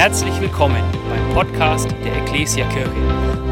[0.00, 2.90] Herzlich willkommen beim Podcast der Ecclesia Kirche.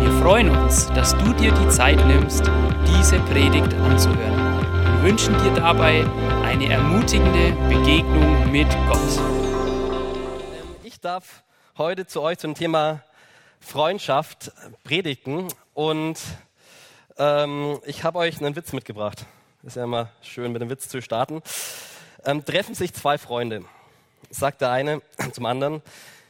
[0.00, 2.40] Wir freuen uns, dass du dir die Zeit nimmst,
[2.86, 4.62] diese Predigt anzuhören.
[4.95, 6.06] Wir wünschen dir dabei
[6.45, 9.21] eine ermutigende Begegnung mit Gott.
[10.84, 11.42] Ich darf
[11.76, 13.03] heute zu euch zum Thema
[13.60, 14.51] Freundschaft
[14.85, 16.19] predigen und
[17.19, 19.27] ähm, ich habe euch einen Witz mitgebracht.
[19.65, 21.42] Ist ja immer schön, mit einem Witz zu starten.
[22.24, 23.66] Ähm, treffen sich zwei Freunde.
[24.30, 25.02] Sagt der eine
[25.33, 25.83] zum anderen,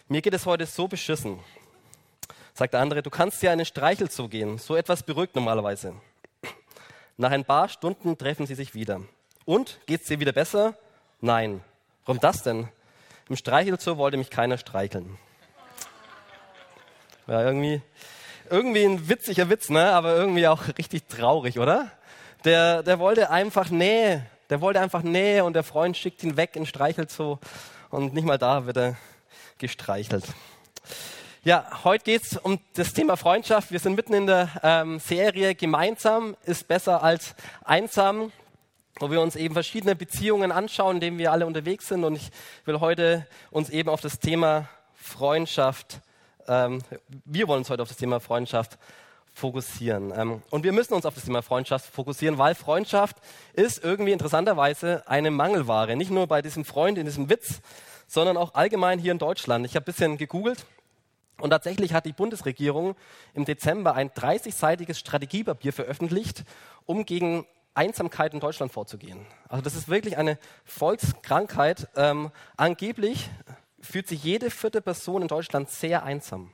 [0.09, 1.39] mir geht es heute so beschissen.
[2.55, 4.59] Sagt der andere, du kannst dir einen Streichel zugehen.
[4.59, 5.95] So etwas beruhigt normalerweise.
[7.17, 9.03] Nach ein paar Stunden treffen sie sich wieder.
[9.45, 10.75] Und, geht's dir wieder besser?
[11.21, 11.63] Nein.
[12.05, 12.69] Warum das denn?
[13.29, 15.19] Im Streichelzoo wollte mich keiner streicheln.
[17.27, 17.83] Ja, irgendwie,
[18.49, 19.93] irgendwie ein witziger Witz, ne?
[19.93, 21.91] aber irgendwie auch richtig traurig, oder?
[22.45, 24.25] Der, der wollte einfach Nähe.
[24.49, 27.39] Der wollte einfach Nähe und der Freund schickt ihn weg in Streichelzoo
[27.91, 28.97] und nicht mal da wird er
[29.59, 30.25] gestreichelt.
[31.45, 33.71] Ja, heute geht es um das Thema Freundschaft.
[33.71, 38.33] Wir sind mitten in der ähm, Serie Gemeinsam ist besser als einsam,
[38.99, 42.05] wo wir uns eben verschiedene Beziehungen anschauen, in denen wir alle unterwegs sind.
[42.05, 42.31] Und ich
[42.65, 46.01] will heute uns eben auf das Thema Freundschaft,
[46.49, 46.83] ähm,
[47.25, 48.79] wir wollen uns heute auf das Thema Freundschaft
[49.33, 50.13] fokussieren.
[50.15, 53.17] Ähm, und wir müssen uns auf das Thema Freundschaft fokussieren, weil Freundschaft
[53.55, 55.97] ist irgendwie interessanterweise eine Mangelware.
[55.97, 57.61] Nicht nur bei diesem Freund in diesem Witz,
[58.09, 59.65] sondern auch allgemein hier in Deutschland.
[59.65, 60.67] Ich habe ein bisschen gegoogelt
[61.41, 62.97] und tatsächlich hat die Bundesregierung
[63.35, 66.43] im Dezember ein 30-seitiges Strategiepapier veröffentlicht,
[66.87, 69.25] um gegen Einsamkeit in Deutschland vorzugehen.
[69.49, 71.89] Also das ist wirklich eine Volkskrankheit.
[71.95, 73.31] Ähm, angeblich
[73.81, 76.51] fühlt sich jede vierte Person in Deutschland sehr einsam.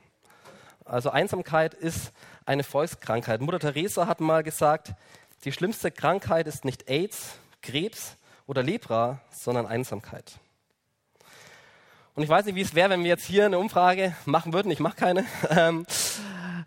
[0.83, 2.11] Also Einsamkeit ist
[2.45, 3.41] eine Volkskrankheit.
[3.41, 4.93] Mutter Teresa hat mal gesagt,
[5.45, 10.39] die schlimmste Krankheit ist nicht AIDS, Krebs oder Lepra, sondern Einsamkeit.
[12.15, 14.71] Und ich weiß nicht, wie es wäre, wenn wir jetzt hier eine Umfrage machen würden.
[14.71, 15.25] Ich mache keine.
[15.49, 15.85] Ähm,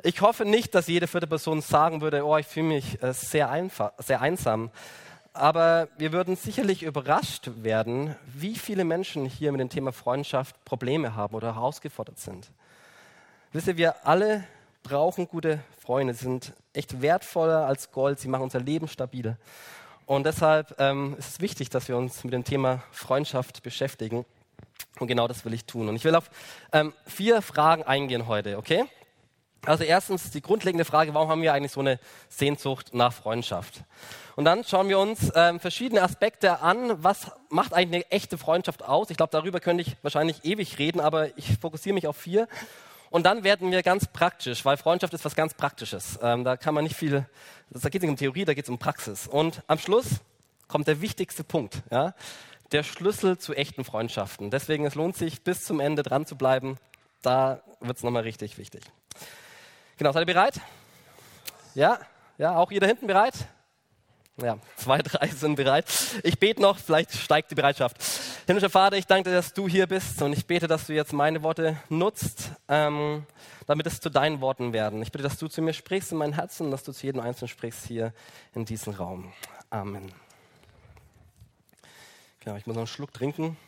[0.03, 3.51] ich hoffe nicht, dass jede vierte Person sagen würde, oh, ich fühle mich äh, sehr,
[3.51, 4.71] einfach, sehr einsam.
[5.33, 11.17] Aber wir würden sicherlich überrascht werden, wie viele Menschen hier mit dem Thema Freundschaft Probleme
[11.17, 12.51] haben oder herausgefordert sind.
[13.53, 14.45] Wisst ihr, wir alle
[14.83, 16.15] brauchen gute Freunde.
[16.15, 18.21] Sie sind echt wertvoller als Gold.
[18.21, 19.37] Sie machen unser Leben stabil.
[20.07, 24.25] Und deshalb ähm, ist es wichtig, dass wir uns mit dem Thema Freundschaft beschäftigen.
[24.99, 25.89] Und genau das will ich tun.
[25.89, 26.31] Und ich will auf
[26.73, 28.85] ähm, vier Fragen eingehen heute, okay?
[29.65, 33.83] Also erstens die grundlegende Frage, warum haben wir eigentlich so eine Sehnsucht nach Freundschaft?
[34.37, 37.03] Und dann schauen wir uns ähm, verschiedene Aspekte an.
[37.03, 39.11] Was macht eigentlich eine echte Freundschaft aus?
[39.11, 42.47] Ich glaube, darüber könnte ich wahrscheinlich ewig reden, aber ich fokussiere mich auf vier.
[43.11, 46.19] Und dann werden wir ganz praktisch, weil Freundschaft ist was ganz Praktisches.
[46.23, 47.27] Ähm, da kann man nicht viel,
[47.71, 49.27] da geht es nicht um Theorie, da geht es um Praxis.
[49.27, 50.21] Und am Schluss
[50.69, 51.83] kommt der wichtigste Punkt.
[51.91, 52.15] Ja?
[52.73, 54.51] Der Schlüssel zu echten Freundschaften.
[54.51, 56.77] Deswegen es lohnt sich, bis zum Ende dran zu bleiben.
[57.23, 58.83] Da wird es nochmal richtig wichtig.
[59.97, 60.61] Genau, seid ihr bereit?
[61.75, 61.99] Ja?
[62.37, 63.35] Ja, auch ihr da hinten bereit?
[64.41, 65.87] Ja, zwei, drei sind bereit.
[66.23, 67.97] Ich bete noch, vielleicht steigt die Bereitschaft.
[68.47, 71.13] Himmlischer Vater, ich danke dir, dass du hier bist und ich bete, dass du jetzt
[71.13, 73.27] meine Worte nutzt, ähm,
[73.67, 75.03] damit es zu deinen Worten werden.
[75.03, 77.21] Ich bitte, dass du zu mir sprichst in mein Herzen und dass du zu jedem
[77.21, 78.13] Einzelnen sprichst hier
[78.55, 79.33] in diesem Raum.
[79.71, 80.13] Amen.
[82.49, 83.59] Genau, ich muss noch einen Schluck trinken.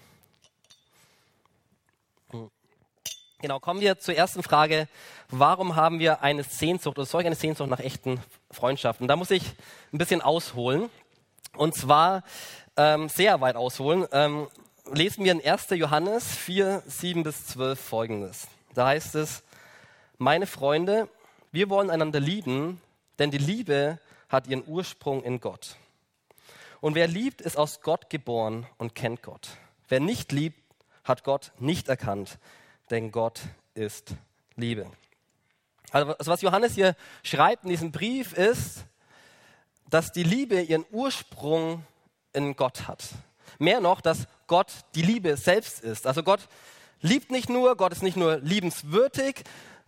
[3.42, 4.88] Genau, kommen wir zur ersten Frage.
[5.28, 9.06] Warum haben wir eine Sehnsucht oder solch eine Sehnsucht nach echten Freundschaften?
[9.06, 9.42] Da muss ich
[9.92, 10.88] ein bisschen ausholen.
[11.58, 12.22] Und zwar
[12.78, 14.06] ähm, sehr weit ausholen.
[14.12, 14.48] Ähm,
[14.90, 15.68] lesen wir in 1.
[15.72, 18.48] Johannes 4, 7 bis 12 folgendes.
[18.72, 19.42] Da heißt es,
[20.16, 21.06] meine Freunde,
[21.52, 22.80] wir wollen einander lieben,
[23.18, 23.98] denn die Liebe
[24.30, 25.76] hat ihren Ursprung in Gott.
[26.80, 29.48] Und wer liebt, ist aus Gott geboren und kennt Gott.
[29.88, 30.58] Wer nicht liebt,
[31.04, 32.38] hat Gott nicht erkannt,
[32.90, 33.40] denn Gott
[33.74, 34.14] ist
[34.56, 34.86] Liebe.
[35.90, 38.84] Also was Johannes hier schreibt in diesem Brief ist,
[39.88, 41.84] dass die Liebe ihren Ursprung
[42.32, 43.08] in Gott hat.
[43.58, 46.06] Mehr noch, dass Gott die Liebe selbst ist.
[46.06, 46.48] Also Gott
[47.00, 49.42] liebt nicht nur, Gott ist nicht nur liebenswürdig,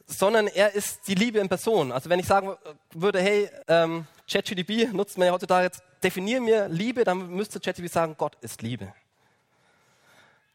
[0.07, 1.93] sondern er ist die Liebe in Person.
[1.93, 2.57] Also wenn ich sagen
[2.93, 7.89] würde, hey, ähm, ChatGDP nutzt man ja heutzutage jetzt, definier mir Liebe, dann müsste ChatGDP
[7.93, 8.93] sagen, Gott ist Liebe.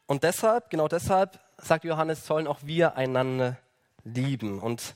[0.06, 3.56] Und deshalb, genau deshalb, sagt Johannes, sollen auch wir einander
[4.04, 4.58] lieben.
[4.60, 4.94] Und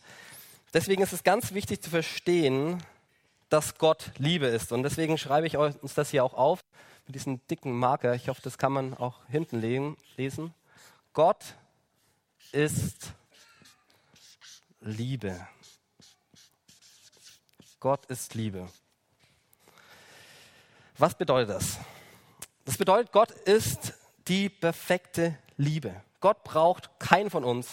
[0.72, 2.82] deswegen ist es ganz wichtig zu verstehen,
[3.48, 4.72] dass Gott Liebe ist.
[4.72, 6.64] Und deswegen schreibe ich uns das hier auch auf
[7.06, 8.14] mit diesem dicken Marker.
[8.14, 9.60] Ich hoffe, das kann man auch hinten
[10.16, 10.54] lesen.
[11.12, 11.56] Gott
[12.52, 13.12] ist
[14.80, 15.46] Liebe.
[17.80, 18.68] Gott ist Liebe.
[21.02, 21.78] Was bedeutet das?
[22.64, 23.94] Das bedeutet, Gott ist
[24.28, 26.00] die perfekte Liebe.
[26.20, 27.66] Gott braucht keinen von uns,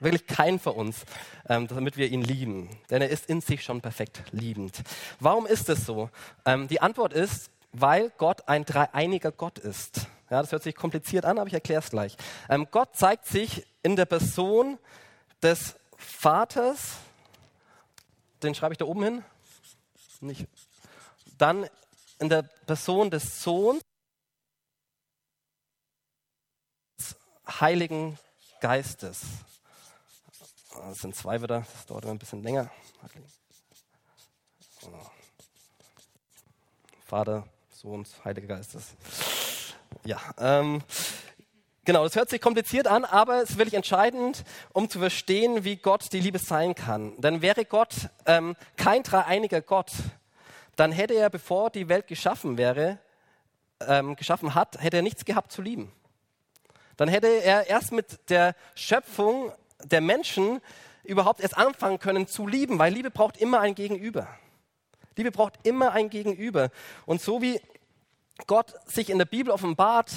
[0.00, 1.06] wirklich keinen von uns,
[1.48, 2.68] ähm, damit wir ihn lieben.
[2.90, 4.82] Denn er ist in sich schon perfekt liebend.
[5.18, 6.10] Warum ist es so?
[6.44, 10.06] Ähm, die Antwort ist, weil Gott ein dreieiniger Gott ist.
[10.28, 12.18] Ja, das hört sich kompliziert an, aber ich erkläre es gleich.
[12.50, 14.78] Ähm, Gott zeigt sich in der Person
[15.42, 16.96] des Vaters,
[18.42, 19.24] den schreibe ich da oben hin,
[20.20, 20.46] nicht.
[21.38, 21.66] Dann
[22.18, 23.82] in der Person des Sohns,
[26.98, 27.16] des
[27.60, 28.18] Heiligen
[28.60, 29.22] Geistes.
[30.74, 32.70] Das sind zwei wieder, das dauert immer ein bisschen länger.
[37.04, 38.94] Vater, Sohn, Heiliger Geistes.
[40.04, 40.82] Ja, ähm,
[41.84, 45.76] genau, das hört sich kompliziert an, aber es ist wirklich entscheidend, um zu verstehen, wie
[45.76, 47.18] Gott die Liebe sein kann.
[47.20, 49.92] Denn wäre Gott ähm, kein dreieiniger Gott,
[50.76, 52.98] dann hätte er, bevor die Welt geschaffen wäre,
[53.80, 55.92] ähm, geschaffen hat, hätte er nichts gehabt zu lieben.
[56.96, 59.52] Dann hätte er erst mit der Schöpfung
[59.84, 60.60] der Menschen
[61.04, 64.28] überhaupt erst anfangen können zu lieben, weil Liebe braucht immer ein Gegenüber.
[65.16, 66.70] Liebe braucht immer ein Gegenüber.
[67.06, 67.60] Und so wie
[68.46, 70.12] Gott sich in der Bibel offenbart,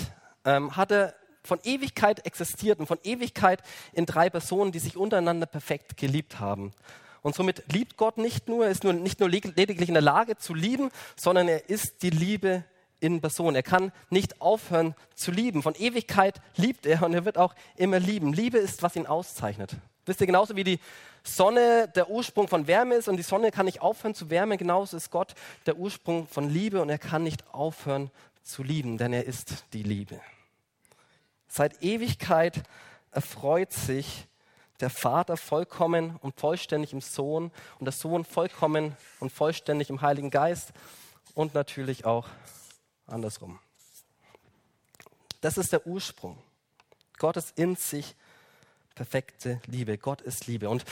[0.45, 3.61] ähm, hat er von Ewigkeit existiert und von Ewigkeit
[3.93, 6.73] in drei Personen, die sich untereinander perfekt geliebt haben.
[7.21, 10.53] Und somit liebt Gott nicht nur, ist nur, nicht nur lediglich in der Lage zu
[10.53, 12.63] lieben, sondern er ist die Liebe
[12.99, 13.55] in Person.
[13.55, 15.63] Er kann nicht aufhören zu lieben.
[15.63, 18.33] Von Ewigkeit liebt er und er wird auch immer lieben.
[18.33, 19.75] Liebe ist, was ihn auszeichnet.
[20.05, 20.79] Wisst ihr, genauso wie die
[21.23, 24.97] Sonne der Ursprung von Wärme ist und die Sonne kann nicht aufhören zu wärmen, genauso
[24.97, 25.35] ist Gott
[25.65, 28.09] der Ursprung von Liebe und er kann nicht aufhören
[28.41, 30.19] zu lieben, denn er ist die Liebe.
[31.47, 32.63] Seit Ewigkeit
[33.11, 34.27] erfreut sich
[34.79, 40.29] der Vater vollkommen und vollständig im Sohn und der Sohn vollkommen und vollständig im Heiligen
[40.29, 40.71] Geist
[41.33, 42.27] und natürlich auch
[43.07, 43.59] andersrum.
[45.41, 46.37] Das ist der Ursprung.
[47.17, 48.15] Gott ist in sich
[48.95, 49.97] perfekte Liebe.
[49.97, 50.69] Gott ist Liebe.
[50.69, 50.85] Und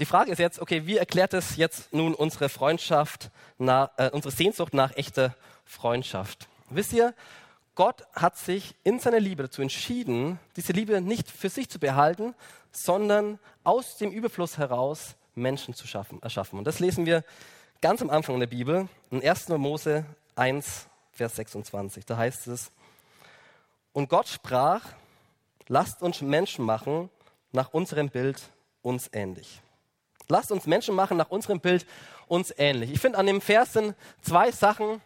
[0.00, 4.34] die Frage ist jetzt, okay, wie erklärt es jetzt nun unsere Freundschaft, nach, äh, unsere
[4.34, 6.48] Sehnsucht nach echter Freundschaft?
[6.70, 7.14] Wisst ihr,
[7.74, 12.34] Gott hat sich in seiner Liebe dazu entschieden, diese Liebe nicht für sich zu behalten,
[12.70, 16.58] sondern aus dem Überfluss heraus Menschen zu schaffen, erschaffen.
[16.58, 17.24] Und das lesen wir
[17.80, 19.48] ganz am Anfang der Bibel, in 1.
[19.48, 20.04] Mose
[20.36, 22.04] 1, Vers 26.
[22.06, 22.70] Da heißt es,
[23.92, 24.82] und Gott sprach,
[25.68, 27.10] lasst uns Menschen machen
[27.52, 28.42] nach unserem Bild
[28.82, 29.60] uns ähnlich.
[30.28, 31.86] Lasst uns Menschen machen nach unserem Bild
[32.26, 32.90] uns ähnlich.
[32.90, 35.00] Ich finde an dem Vers sind zwei Sachen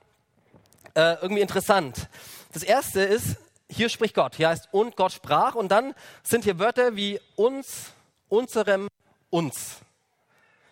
[0.99, 2.09] äh, irgendwie interessant.
[2.53, 3.37] Das erste ist,
[3.71, 4.35] hier spricht Gott.
[4.35, 7.93] Hier heißt und Gott sprach und dann sind hier Wörter wie uns,
[8.29, 8.89] unserem,
[9.31, 9.77] uns.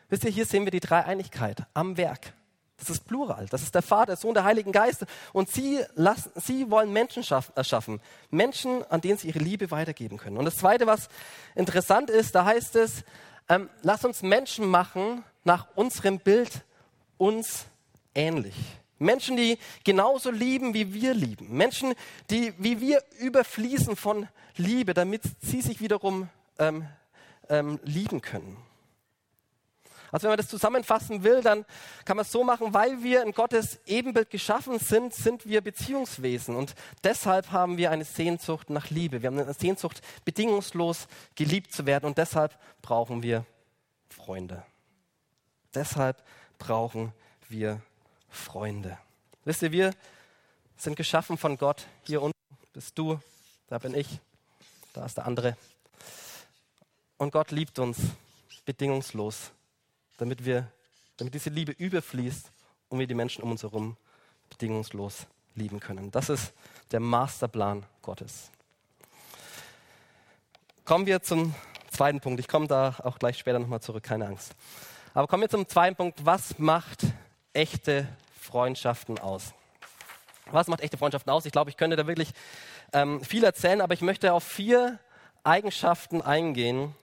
[0.08, 2.32] Wisst ihr, hier sehen wir die Dreieinigkeit am Werk.
[2.78, 3.46] Das ist Plural.
[3.50, 5.06] Das ist der Vater, der Sohn, der Heiligen Geist.
[5.32, 7.25] Und sie, lassen, sie wollen Menschen
[7.55, 8.00] erschaffen.
[8.31, 10.38] Menschen, an denen sie ihre Liebe weitergeben können.
[10.38, 11.08] Und das Zweite, was
[11.55, 13.05] interessant ist, da heißt es,
[13.49, 16.64] ähm, lass uns Menschen machen nach unserem Bild
[17.17, 17.67] uns
[18.14, 18.56] ähnlich.
[18.99, 21.55] Menschen, die genauso lieben, wie wir lieben.
[21.57, 21.95] Menschen,
[22.31, 26.29] die wie wir überfließen von Liebe, damit sie sich wiederum
[26.59, 26.87] ähm,
[27.49, 28.57] ähm, lieben können.
[30.13, 31.67] Also wenn man das zusammenfassen will, dann
[32.05, 36.57] kann man es so machen, weil wir in Gottes Ebenbild geschaffen sind, sind wir Beziehungswesen.
[36.57, 39.21] Und deshalb haben wir eine Sehnsucht nach Liebe.
[39.21, 42.07] Wir haben eine Sehnsucht, bedingungslos geliebt zu werden.
[42.07, 43.45] Und deshalb brauchen wir
[44.09, 44.65] Freunde.
[45.75, 46.23] Deshalb
[46.59, 47.12] brauchen
[47.49, 47.96] wir Freunde.
[49.45, 49.95] Wisst ihr, wir
[50.76, 51.87] sind geschaffen von Gott.
[52.05, 52.37] Hier unten
[52.73, 53.21] bist du,
[53.69, 54.21] da bin ich,
[54.93, 55.57] da ist der andere.
[57.16, 57.99] Und Gott liebt uns
[58.64, 59.52] bedingungslos
[60.19, 60.71] damit, wir,
[61.16, 62.50] damit diese Liebe überfließt
[62.88, 63.97] und wir die Menschen um uns herum
[64.50, 66.11] bedingungslos lieben können.
[66.11, 66.52] Das ist
[66.93, 68.50] der Masterplan Gottes.
[70.85, 71.55] Kommen wir zum
[71.90, 72.38] zweiten Punkt.
[72.40, 74.55] Ich komme da auch gleich später nochmal zurück, keine Angst.
[75.14, 76.25] Aber kommen wir zum zweiten Punkt.
[76.25, 77.07] Was macht
[77.52, 78.07] echte
[78.47, 79.53] Freundschaften aus?
[80.50, 81.45] Was macht echte Freundschaften aus?
[81.45, 82.31] Ich glaube, ich könnte da wirklich
[82.93, 84.99] ähm, viel erzählen, aber ich möchte auf vier
[85.43, 86.95] Eigenschaften eingehen,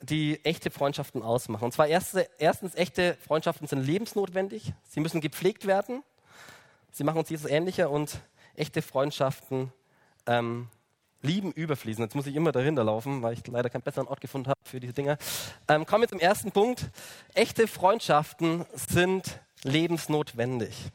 [0.00, 1.64] die echte Freundschaften ausmachen.
[1.64, 4.72] Und zwar erste, erstens, echte Freundschaften sind lebensnotwendig.
[4.88, 6.02] Sie müssen gepflegt werden.
[6.90, 8.18] Sie machen uns Jesus ähnlicher und
[8.56, 9.72] echte Freundschaften
[10.26, 10.68] ähm,
[11.22, 12.02] lieben überfließen.
[12.02, 14.80] Jetzt muss ich immer dahinter laufen, weil ich leider keinen besseren Ort gefunden habe für
[14.80, 15.18] diese Dinge.
[15.68, 16.90] Ähm, kommen wir zum ersten Punkt.
[17.34, 20.90] Echte Freundschaften sind lebensnotwendig.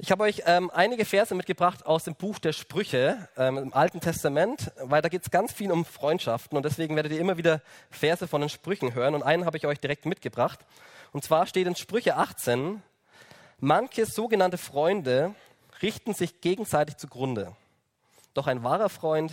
[0.00, 4.00] Ich habe euch ähm, einige Verse mitgebracht aus dem Buch der Sprüche ähm, im Alten
[4.00, 7.62] Testament, weil da geht es ganz viel um Freundschaften und deswegen werdet ihr immer wieder
[7.90, 10.60] Verse von den Sprüchen hören und einen habe ich euch direkt mitgebracht.
[11.10, 12.80] Und zwar steht in Sprüche 18,
[13.58, 15.34] manche sogenannte Freunde
[15.82, 17.56] richten sich gegenseitig zugrunde.
[18.34, 19.32] Doch ein wahrer Freund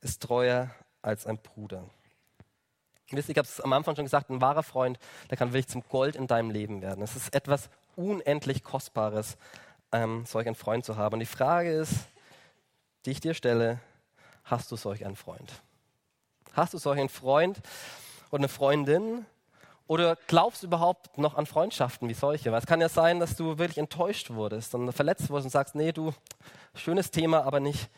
[0.00, 0.70] ist treuer
[1.02, 1.84] als ein Bruder.
[3.10, 4.98] Wisst ich habe es am Anfang schon gesagt, ein wahrer Freund,
[5.30, 7.02] der kann wirklich zum Gold in deinem Leben werden.
[7.02, 9.36] Es ist etwas unendlich Kostbares,
[9.92, 11.14] ähm, solch einen Freund zu haben.
[11.14, 11.92] Und die Frage ist,
[13.04, 13.80] die ich dir stelle,
[14.44, 15.52] hast du solch einen Freund?
[16.52, 17.60] Hast du solch einen Freund
[18.30, 19.24] oder eine Freundin?
[19.86, 22.50] Oder glaubst du überhaupt noch an Freundschaften wie solche?
[22.50, 25.76] Weil es kann ja sein, dass du wirklich enttäuscht wurdest und verletzt wurdest und sagst,
[25.76, 26.12] nee, du,
[26.74, 27.88] schönes Thema, aber nicht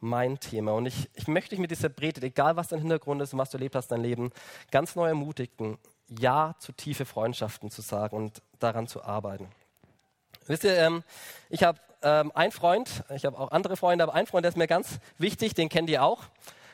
[0.00, 0.72] mein Thema.
[0.72, 3.50] Und ich, ich möchte dich mit dieser Predigt, egal was dein Hintergrund ist und was
[3.50, 4.32] du erlebt hast in deinem Leben,
[4.70, 5.78] ganz neu ermutigen,
[6.08, 9.48] Ja zu tiefe Freundschaften zu sagen und daran zu arbeiten.
[10.46, 11.02] Wisst ihr, ähm,
[11.50, 14.56] ich habe ähm, einen Freund, ich habe auch andere Freunde, aber ein Freund, der ist
[14.56, 16.24] mir ganz wichtig, den kennt ihr auch.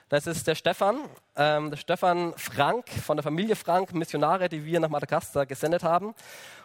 [0.09, 0.99] Das ist der Stefan,
[1.35, 6.15] ähm, der Stefan Frank von der Familie Frank, Missionare, die wir nach Madagaskar gesendet haben.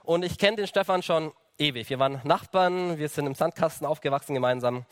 [0.03, 1.89] Und ich kenne den Stefan schon ewig.
[1.89, 4.85] Wir waren Nachbarn, wir sind im Sandkasten aufgewachsen gemeinsam.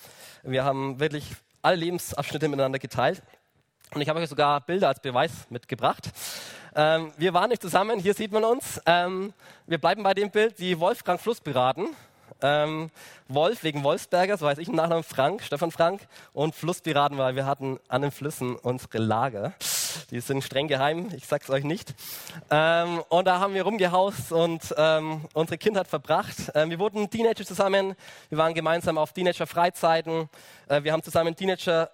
[0.44, 3.22] Wir haben wirklich alle Lebensabschnitte miteinander geteilt.
[3.94, 6.10] Und ich habe euch sogar Bilder als Beweis mitgebracht.
[6.76, 8.82] Ähm, wir waren nicht zusammen, hier sieht man uns.
[8.86, 9.34] Ähm,
[9.66, 11.88] wir bleiben bei dem Bild, die Wolfgang Flussberaten.
[12.41, 12.89] Ähm,
[13.27, 16.01] Wolf wegen Wolfsberger, so heißt ich im Nachnamen Frank, Stefan Frank.
[16.34, 19.53] Und Flusspiraten, weil wir hatten an den Flüssen unsere Lager.
[20.12, 21.94] Die sind streng geheim, ich sag's euch nicht.
[22.50, 26.51] Ähm, und da haben wir rumgehaust und ähm, unsere Kindheit verbracht.
[26.56, 27.96] Ähm, wir wurden Teenager zusammen,
[28.29, 30.29] wir waren gemeinsam auf Teenager-Freizeiten,
[30.67, 31.89] äh, wir haben zusammen Teenager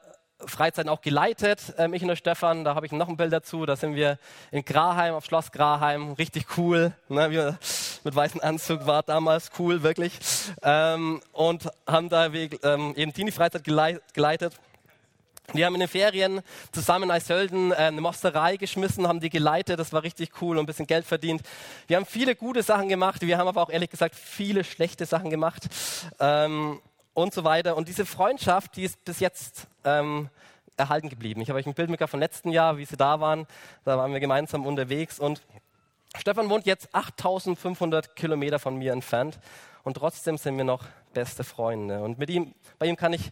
[0.48, 2.64] Freizeiten auch geleitet, ähm, ich und der Stefan.
[2.64, 3.66] Da habe ich noch ein Bild dazu.
[3.66, 4.18] Da sind wir
[4.52, 6.14] in Graheim, auf Schloss Graheim.
[6.14, 6.94] Richtig cool.
[7.10, 7.32] Ne?
[7.32, 7.58] Wir
[8.04, 10.20] mit weißem Anzug war damals cool, wirklich.
[10.62, 14.54] Ähm, und haben da ähm, eben Teenie-Freizeit geleitet.
[15.52, 19.78] Wir haben in den Ferien zusammen in Eisölden äh, eine Mosterei geschmissen, haben die geleitet,
[19.78, 21.42] das war richtig cool und ein bisschen Geld verdient.
[21.88, 25.30] Wir haben viele gute Sachen gemacht, wir haben aber auch ehrlich gesagt viele schlechte Sachen
[25.30, 25.64] gemacht
[26.20, 26.80] ähm,
[27.14, 27.76] und so weiter.
[27.78, 30.30] Und diese Freundschaft, die ist bis jetzt ähm,
[30.78, 31.42] erhalten geblieben.
[31.42, 33.48] Ich habe euch ein Bild mitgebracht von letzten Jahr, wie sie da waren.
[33.86, 35.42] Da waren wir gemeinsam unterwegs und
[36.16, 39.40] Stefan wohnt jetzt 8500 Kilometer von mir entfernt
[39.84, 42.02] und trotzdem sind wir noch beste Freunde.
[42.02, 43.32] Und mit ihm, bei ihm kann ich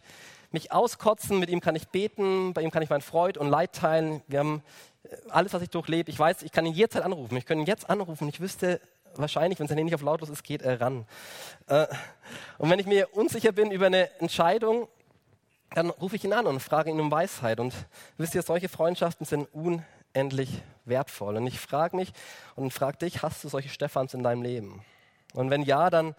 [0.50, 3.72] mich auskotzen, mit ihm kann ich beten, bei ihm kann ich mein Freud und Leid
[3.72, 4.22] teilen.
[4.28, 4.62] Wir haben
[5.04, 6.10] äh, alles, was ich durchlebe.
[6.10, 7.36] Ich weiß, ich kann ihn jederzeit anrufen.
[7.36, 8.28] Ich kann ihn jetzt anrufen.
[8.28, 8.80] Ich wüsste
[9.16, 11.06] wahrscheinlich, wenn sein Handy nicht auf lautlos ist, geht er ran.
[11.66, 11.86] Äh,
[12.58, 14.88] und wenn ich mir unsicher bin über eine Entscheidung,
[15.74, 17.60] dann rufe ich ihn an und frage ihn um Weisheit.
[17.60, 17.74] Und
[18.18, 21.36] wisst ihr, solche Freundschaften sind unendlich wertvoll.
[21.36, 22.12] Und ich frage mich
[22.54, 24.84] und frage dich, hast du solche Stephans in deinem Leben?
[25.34, 26.14] Und wenn ja, dann,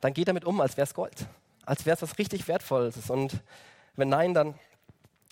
[0.00, 1.26] dann geh damit um, als wäre es Gold.
[1.64, 3.10] Als wäre es was richtig Wertvolles.
[3.10, 3.40] Und
[3.96, 4.58] wenn nein, dann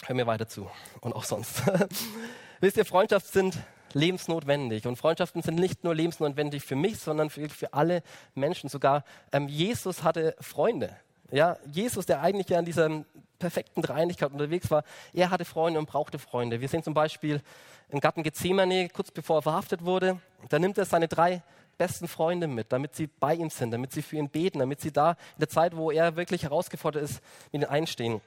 [0.04, 0.70] hör mir weiter zu.
[1.00, 1.62] Und auch sonst.
[2.60, 3.58] wisst ihr, Freundschaften sind
[3.96, 4.86] lebensnotwendig.
[4.86, 8.02] Und Freundschaften sind nicht nur lebensnotwendig für mich, sondern für, für alle
[8.34, 8.68] Menschen.
[8.68, 10.94] Sogar ähm, Jesus hatte Freunde.
[11.32, 13.04] Ja, Jesus, der eigentlich ja in dieser
[13.38, 16.60] perfekten Dreinigkeit unterwegs war, er hatte Freunde und brauchte Freunde.
[16.60, 17.42] Wir sehen zum Beispiel
[17.88, 21.42] im Garten Gethsemane, kurz bevor er verhaftet wurde, da nimmt er seine drei
[21.78, 24.92] besten Freunde mit, damit sie bei ihm sind, damit sie für ihn beten, damit sie
[24.92, 27.20] da in der Zeit, wo er wirklich herausgefordert ist,
[27.52, 28.20] mit ihm einstehen.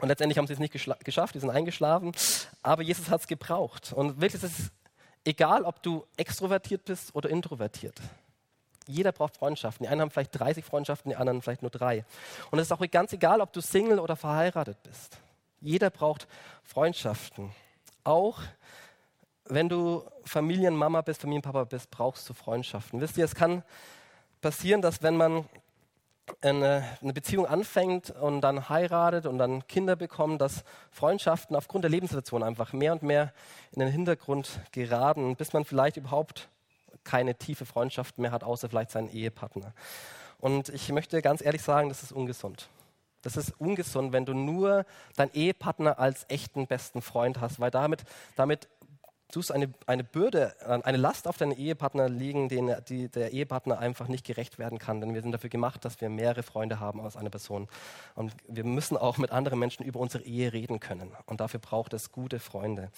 [0.00, 2.12] Und letztendlich haben sie es nicht geschafft, die sind eingeschlafen,
[2.62, 3.92] aber Jesus hat es gebraucht.
[3.94, 4.70] Und wirklich ist es
[5.26, 8.00] egal, ob du extrovertiert bist oder introvertiert.
[8.86, 9.84] Jeder braucht Freundschaften.
[9.84, 12.04] Die einen haben vielleicht 30 Freundschaften, die anderen vielleicht nur drei.
[12.50, 15.18] Und es ist auch ganz egal, ob du Single oder verheiratet bist.
[15.60, 16.28] Jeder braucht
[16.62, 17.50] Freundschaften.
[18.04, 18.40] Auch
[19.46, 23.00] wenn du Familienmama bist, Familienpapa bist, brauchst du Freundschaften.
[23.00, 23.64] Wisst ihr, es kann
[24.40, 25.48] passieren, dass wenn man
[26.40, 31.90] eine, eine, Beziehung anfängt und dann heiratet und dann Kinder bekommt, dass Freundschaften aufgrund der
[31.90, 33.32] Lebenssituation einfach mehr und mehr
[33.72, 36.48] in den Hintergrund geraten, bis man vielleicht überhaupt
[37.04, 39.72] keine tiefe Freundschaft mehr hat, außer vielleicht seinen Ehepartner.
[40.38, 42.68] Und ich möchte ganz ehrlich sagen, das ist ungesund.
[43.22, 44.84] Das ist ungesund, wenn du nur
[45.16, 48.04] deinen Ehepartner als echten besten Freund hast, weil damit,
[48.36, 48.68] damit
[49.28, 50.54] tust eine, eine Bürde,
[50.84, 55.00] eine Last auf deinen Ehepartner liegen, den die, der Ehepartner einfach nicht gerecht werden kann.
[55.00, 57.68] Denn wir sind dafür gemacht, dass wir mehrere Freunde haben aus einer Person.
[58.14, 61.12] Und wir müssen auch mit anderen Menschen über unsere Ehe reden können.
[61.26, 62.90] Und dafür braucht es gute Freunde.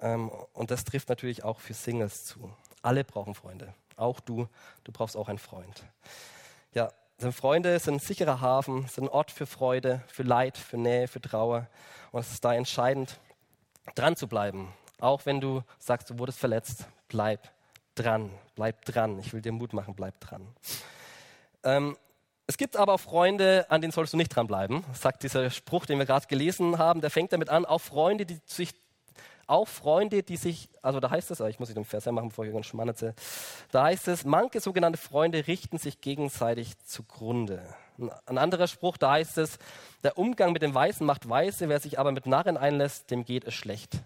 [0.00, 2.50] Ähm, und das trifft natürlich auch für Singles zu.
[2.82, 3.74] Alle brauchen Freunde.
[3.96, 4.48] Auch du,
[4.84, 5.84] du brauchst auch einen Freund.
[6.72, 10.78] Ja, sind Freunde sind ein sicherer Hafen, sind ein Ort für Freude, für Leid, für
[10.78, 11.66] Nähe, für Trauer.
[12.12, 13.20] Und es ist da entscheidend,
[13.94, 14.72] dran zu bleiben.
[15.00, 17.50] Auch wenn du sagst, du wurdest verletzt, bleib
[17.94, 19.18] dran, bleib dran.
[19.18, 20.46] Ich will dir Mut machen, bleib dran.
[21.64, 21.96] Ähm,
[22.46, 25.98] es gibt aber auch Freunde, an denen solltest du nicht dranbleiben, sagt dieser Spruch, den
[25.98, 27.00] wir gerade gelesen haben.
[27.00, 28.74] Der fängt damit an, auch Freunde, die sich
[29.46, 32.52] auch Freunde, die sich, also da heißt es, ich muss den Vers machen, bevor ich
[32.52, 33.14] ganz schmannerte,
[33.72, 37.62] da heißt es, manche sogenannte Freunde richten sich gegenseitig zugrunde.
[38.26, 39.58] Ein anderer Spruch, da heißt es,
[40.04, 43.44] der Umgang mit dem Weißen macht weise, wer sich aber mit Narren einlässt, dem geht
[43.44, 43.98] es schlecht.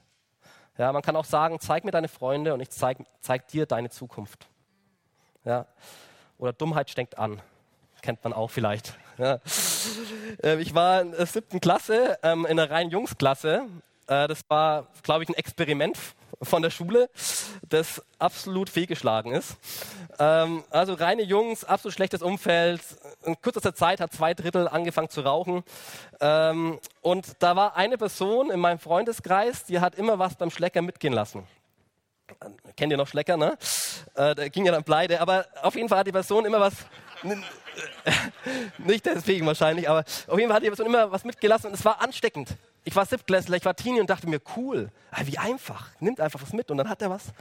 [0.77, 3.91] Ja, man kann auch sagen, zeig mir deine Freunde und ich zeig, zeig dir deine
[3.91, 4.49] Zukunft.
[5.45, 5.67] Ja.
[6.39, 7.41] Oder Dummheit steckt an.
[8.03, 8.99] Kennt man auch vielleicht.
[9.19, 9.39] Ja.
[10.43, 13.67] Ähm, ich war in der siebten Klasse, ähm, in einer reinen Jungsklasse.
[14.07, 15.99] Äh, das war, glaube ich, ein Experiment
[16.43, 17.09] von der Schule,
[17.69, 19.57] das absolut fehlgeschlagen ist.
[20.19, 22.81] Ähm, also reine Jungs, absolut schlechtes Umfeld.
[23.25, 25.63] In kürzester Zeit hat zwei Drittel angefangen zu rauchen.
[26.21, 30.83] Ähm, und da war eine Person in meinem Freundeskreis, die hat immer was beim Schlecker
[30.83, 31.47] mitgehen lassen.
[32.77, 33.57] Kennt ihr noch Schlecker, ne?
[34.15, 35.21] Äh, da ging ja dann pleite.
[35.21, 36.75] Aber auf jeden Fall hat die Person immer was
[38.79, 41.85] nicht deswegen wahrscheinlich, aber auf jeden Fall hat die Person immer was mitgelassen und es
[41.85, 42.51] war ansteckend.
[42.85, 46.43] Ich war Siebtklässler, ich war Teenie und dachte mir, cool, ah, wie einfach, nimmt einfach
[46.43, 47.33] was mit und dann hat er was.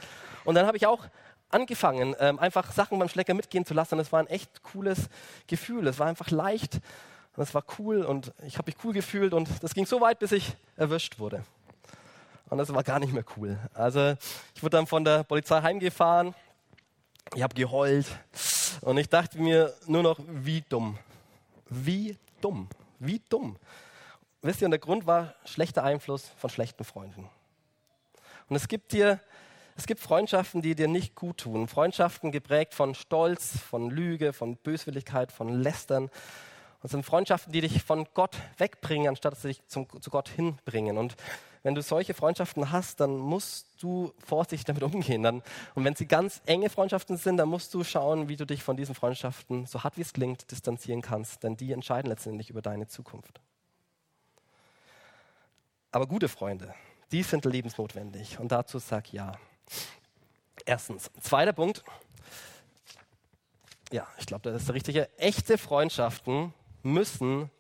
[0.46, 1.06] Und dann habe ich auch
[1.50, 3.96] angefangen, ähm, einfach Sachen beim Schlecker mitgehen zu lassen.
[3.96, 5.10] Und es war ein echt cooles
[5.48, 5.88] Gefühl.
[5.88, 6.80] Es war einfach leicht
[7.36, 10.20] und es war cool und ich habe mich cool gefühlt und das ging so weit,
[10.20, 11.44] bis ich erwischt wurde.
[12.50, 13.58] Und das war gar nicht mehr cool.
[13.74, 14.16] Also
[14.56, 16.36] ich wurde dann von der Polizei heimgefahren,
[17.34, 18.06] ich habe geheult
[18.82, 20.98] und ich dachte mir nur noch, wie dumm.
[21.70, 22.68] Wie dumm.
[23.00, 23.58] Wie dumm.
[24.44, 27.30] Wisst ihr, und der Grund war schlechter Einfluss von schlechten Freunden.
[28.50, 29.22] Und es gibt dir,
[29.78, 31.70] es gibt Freundschaften, die dir nicht gut tun.
[31.70, 36.04] Freundschaften geprägt von Stolz, von Lüge, von Böswilligkeit, von Lästern.
[36.04, 36.12] Und
[36.84, 40.28] es sind Freundschaften, die dich von Gott wegbringen, anstatt dass sie dich zum, zu Gott
[40.28, 40.98] hinbringen.
[40.98, 41.16] Und
[41.64, 45.24] wenn du solche Freundschaften hast, dann musst du vorsichtig damit umgehen.
[45.24, 45.42] Dann,
[45.74, 48.76] und wenn sie ganz enge Freundschaften sind, dann musst du schauen, wie du dich von
[48.76, 51.44] diesen Freundschaften, so hart wie es klingt, distanzieren kannst.
[51.44, 53.40] Denn die entscheiden letztendlich über deine Zukunft.
[55.94, 56.74] Aber gute Freunde,
[57.12, 58.40] die sind lebensnotwendig.
[58.40, 59.38] Und dazu sag ja.
[60.66, 61.12] Erstens.
[61.22, 61.84] Zweiter Punkt.
[63.92, 65.20] Ja, ich glaube, das ist der richtige.
[65.20, 67.52] Echte Freundschaften müssen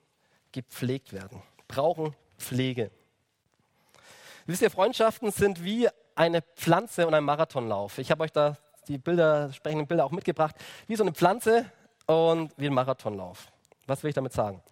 [0.51, 2.89] gepflegt werden, brauchen Pflege.
[4.47, 7.99] Wisst ihr, Freundschaften sind wie eine Pflanze und ein Marathonlauf.
[7.99, 10.55] Ich habe euch da die Bilder, sprechenden Bilder auch mitgebracht.
[10.87, 11.71] Wie so eine Pflanze
[12.07, 13.51] und wie ein Marathonlauf.
[13.85, 14.63] Was will ich damit sagen?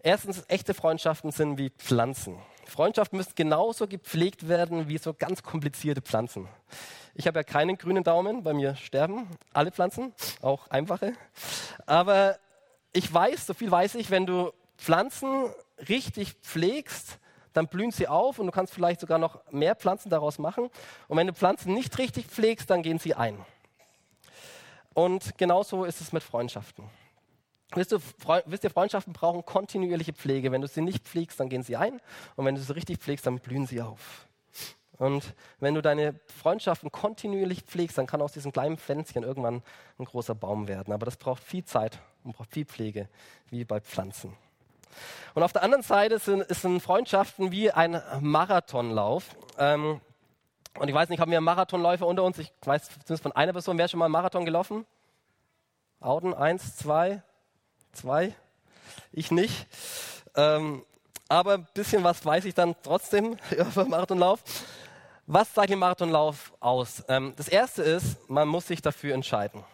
[0.00, 2.38] Erstens, echte Freundschaften sind wie Pflanzen.
[2.74, 6.48] Freundschaften müssen genauso gepflegt werden wie so ganz komplizierte Pflanzen.
[7.14, 11.12] Ich habe ja keinen grünen Daumen, bei mir sterben alle Pflanzen, auch einfache.
[11.86, 12.36] Aber
[12.92, 15.44] ich weiß, so viel weiß ich, wenn du Pflanzen
[15.88, 17.20] richtig pflegst,
[17.52, 20.68] dann blühen sie auf und du kannst vielleicht sogar noch mehr Pflanzen daraus machen.
[21.06, 23.38] Und wenn du Pflanzen nicht richtig pflegst, dann gehen sie ein.
[24.94, 26.90] Und genauso ist es mit Freundschaften.
[27.74, 28.00] Wisst ihr,
[28.46, 30.52] wisst ihr, Freundschaften brauchen kontinuierliche Pflege.
[30.52, 32.00] Wenn du sie nicht pflegst, dann gehen sie ein.
[32.36, 34.28] Und wenn du sie richtig pflegst, dann blühen sie auf.
[34.98, 39.62] Und wenn du deine Freundschaften kontinuierlich pflegst, dann kann aus diesem kleinen Pflänzchen irgendwann
[39.98, 40.92] ein großer Baum werden.
[40.92, 43.08] Aber das braucht viel Zeit und braucht viel Pflege,
[43.50, 44.36] wie bei Pflanzen.
[45.34, 49.36] Und auf der anderen Seite sind, sind Freundschaften wie ein Marathonlauf.
[49.58, 50.00] Ähm,
[50.78, 52.38] und ich weiß nicht, haben wir Marathonläufer unter uns?
[52.38, 54.86] Ich weiß zumindest von einer Person, wer schon mal einen Marathon gelaufen?
[56.00, 57.22] Auden, eins, zwei,
[57.94, 58.34] zwei,
[59.12, 59.66] ich nicht.
[60.36, 60.84] Ähm,
[61.28, 64.40] aber ein bisschen was weiß ich dann trotzdem über Marathonlauf.
[65.26, 67.02] Was sagt der Marathonlauf aus?
[67.08, 69.64] Ähm, das erste ist, man muss sich dafür entscheiden.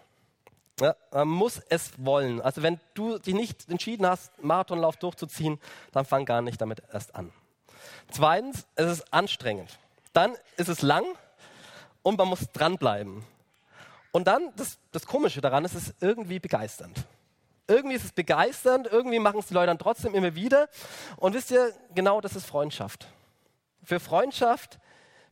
[0.80, 2.40] Ja, man muss es wollen.
[2.40, 5.60] Also wenn du dich nicht entschieden hast, Marathonlauf durchzuziehen,
[5.92, 7.32] dann fang gar nicht damit erst an.
[8.10, 9.78] Zweitens, es ist anstrengend.
[10.12, 11.04] Dann ist es lang
[12.02, 13.24] und man muss dranbleiben.
[14.12, 17.04] Und dann, das, das Komische daran ist, es ist irgendwie begeisternd
[17.70, 20.68] irgendwie ist es begeisternd, irgendwie machen es die Leute dann trotzdem immer wieder.
[21.16, 23.06] Und wisst ihr, genau das ist Freundschaft.
[23.84, 24.78] Für Freundschaft,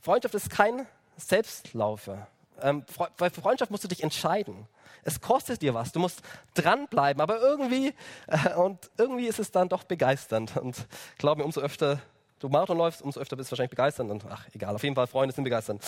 [0.01, 2.29] Freundschaft ist kein Selbstlaufer.
[2.62, 4.68] Ähm, für Freundschaft musst du dich entscheiden.
[5.03, 6.22] Es kostet dir was, du musst
[6.55, 7.94] dranbleiben, aber irgendwie,
[8.27, 10.57] äh, und irgendwie ist es dann doch begeisternd.
[10.57, 10.87] Und
[11.18, 12.01] glaub mir, umso öfter
[12.38, 14.11] du Marathon läufst, umso öfter bist du wahrscheinlich begeisternd.
[14.11, 15.83] Und ach, egal, auf jeden Fall, Freunde sind begeisternd.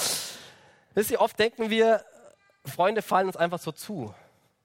[0.95, 2.05] Wisst ihr, oft denken wir,
[2.65, 4.13] Freunde fallen uns einfach so zu.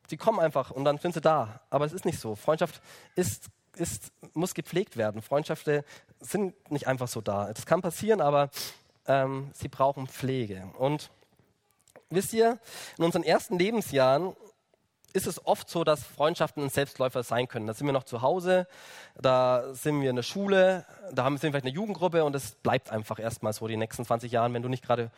[0.08, 1.62] Sie kommen einfach und dann sind sie da.
[1.70, 2.36] Aber es ist nicht so.
[2.36, 2.82] Freundschaft
[3.16, 5.22] ist, ist, muss gepflegt werden.
[5.22, 5.84] Freundschaften
[6.20, 7.52] sind nicht einfach so da.
[7.54, 8.50] Das kann passieren, aber
[9.08, 10.70] ähm, sie brauchen Pflege.
[10.78, 11.10] Und
[12.10, 12.60] wisst ihr,
[12.98, 14.36] in unseren ersten Lebensjahren
[15.14, 17.68] ist es oft so, dass Freundschaften ein Selbstläufer sein können.
[17.68, 18.68] Da sind wir noch zu Hause,
[19.16, 22.92] da sind wir in der Schule, da haben wir vielleicht eine Jugendgruppe und es bleibt
[22.92, 25.10] einfach erstmal so die nächsten 20 Jahre, wenn du nicht gerade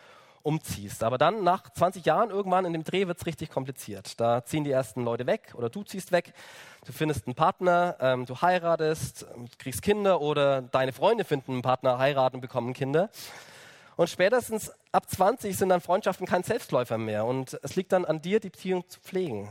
[0.48, 1.04] umziehst.
[1.04, 4.18] Aber dann nach 20 Jahren irgendwann in dem Dreh wird es richtig kompliziert.
[4.18, 6.34] Da ziehen die ersten Leute weg oder du ziehst weg.
[6.86, 11.64] Du findest einen Partner, ähm, du heiratest, ähm, kriegst Kinder oder deine Freunde finden einen
[11.64, 13.10] Partner, heiraten, bekommen Kinder.
[13.98, 17.26] Und spätestens ab 20 sind dann Freundschaften kein Selbstläufer mehr.
[17.26, 19.50] Und es liegt dann an dir, die Beziehung zu pflegen.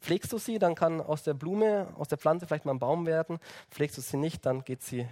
[0.00, 3.04] Pflegst du sie, dann kann aus der Blume, aus der Pflanze vielleicht mal ein Baum
[3.04, 3.40] werden.
[3.72, 5.08] Pflegst du sie nicht, dann geht sie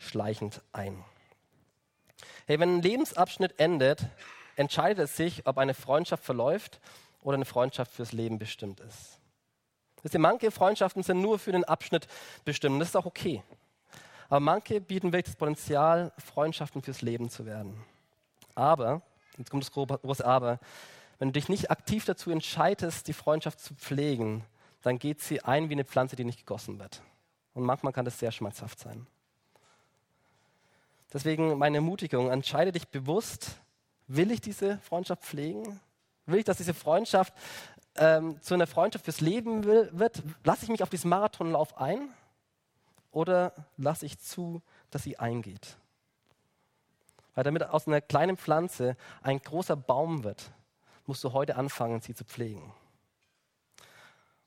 [0.00, 1.04] schleichend ein.
[2.46, 4.06] Hey, wenn ein Lebensabschnitt endet,
[4.56, 6.80] entscheidet es sich, ob eine Freundschaft verläuft
[7.22, 9.20] oder eine Freundschaft fürs Leben bestimmt ist.
[10.02, 12.06] Wisst ihr, manche Freundschaften sind nur für den Abschnitt
[12.44, 12.80] bestimmt.
[12.80, 13.42] Das ist auch okay.
[14.28, 17.84] Aber manche bieten wirklich das Potenzial, Freundschaften fürs Leben zu werden.
[18.54, 19.02] Aber,
[19.36, 20.58] jetzt kommt das große Aber,
[21.18, 24.44] wenn du dich nicht aktiv dazu entscheidest, die Freundschaft zu pflegen,
[24.82, 27.02] dann geht sie ein wie eine Pflanze, die nicht gegossen wird.
[27.54, 29.06] Und manchmal kann das sehr schmerzhaft sein.
[31.12, 33.58] Deswegen meine Ermutigung, entscheide dich bewusst,
[34.06, 35.80] will ich diese Freundschaft pflegen?
[36.26, 37.34] Will ich, dass diese Freundschaft
[37.96, 40.22] ähm, zu einer Freundschaft fürs Leben will, wird?
[40.44, 42.08] Lasse ich mich auf diesen Marathonlauf ein?
[43.10, 45.78] Oder lasse ich zu, dass sie eingeht?
[47.34, 50.50] Weil damit aus einer kleinen Pflanze ein großer Baum wird,
[51.06, 52.72] musst du heute anfangen, sie zu pflegen.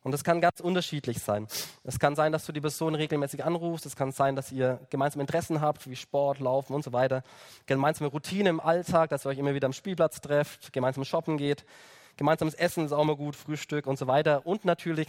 [0.04, 1.48] Und das kann ganz unterschiedlich sein.
[1.84, 3.86] Es kann sein, dass du die Person regelmäßig anrufst.
[3.86, 7.22] Es kann sein, dass ihr gemeinsame Interessen habt, wie Sport, Laufen und so weiter.
[7.66, 11.66] Gemeinsame Routine im Alltag, dass ihr euch immer wieder am Spielplatz trefft, gemeinsam shoppen geht.
[12.16, 14.46] Gemeinsames Essen ist auch mal gut, Frühstück und so weiter.
[14.46, 15.08] Und natürlich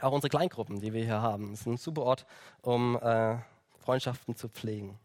[0.00, 1.52] auch unsere Kleingruppen, die wir hier haben.
[1.52, 2.26] Das ist ein super Ort,
[2.62, 3.36] um äh,
[3.78, 4.98] Freundschaften zu pflegen.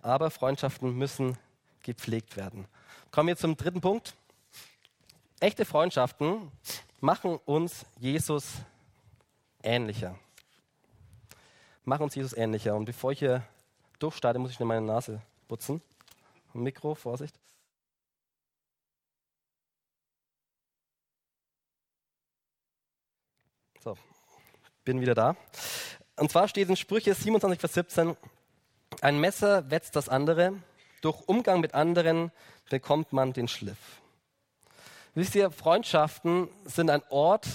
[0.00, 1.36] Aber Freundschaften müssen
[1.82, 2.66] gepflegt werden.
[3.10, 4.14] Kommen wir zum dritten Punkt.
[5.42, 6.52] Echte Freundschaften
[7.00, 8.58] machen uns Jesus
[9.60, 10.16] ähnlicher.
[11.84, 12.76] Machen uns Jesus ähnlicher.
[12.76, 13.42] Und bevor ich hier
[13.98, 15.82] durchstarte, muss ich mir meine Nase putzen.
[16.52, 17.34] Mikro, Vorsicht.
[23.82, 23.98] So,
[24.84, 25.36] bin wieder da.
[26.18, 28.16] Und zwar steht in Sprüche 27, Vers 17,
[29.00, 30.54] ein Messer wetzt das andere,
[31.00, 32.30] durch Umgang mit anderen
[32.70, 34.01] bekommt man den Schliff.
[35.14, 37.46] Wisst ihr, Freundschaften sind ein Ort,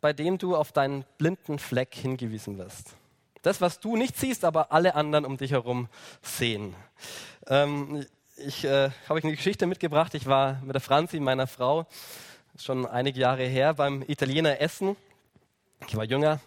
[0.00, 2.96] bei dem du auf deinen blinden Fleck hingewiesen wirst.
[3.42, 5.88] Das, was du nicht siehst, aber alle anderen um dich herum
[6.20, 6.74] sehen.
[7.46, 8.04] Ähm,
[8.36, 10.14] ich äh, habe eine Geschichte mitgebracht.
[10.14, 11.86] Ich war mit der Franzi, meiner Frau,
[12.58, 14.96] schon einige Jahre her beim Italiener Essen.
[15.88, 16.40] Ich war jünger,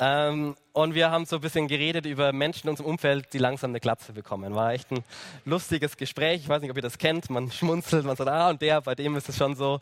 [0.00, 3.70] ähm, und wir haben so ein bisschen geredet über Menschen in unserem Umfeld, die langsam
[3.70, 4.54] eine Glatze bekommen.
[4.54, 5.04] War echt ein
[5.44, 6.42] lustiges Gespräch.
[6.42, 7.30] Ich weiß nicht, ob ihr das kennt.
[7.30, 9.78] Man schmunzelt, man sagt, ah, und der, bei dem ist es schon so.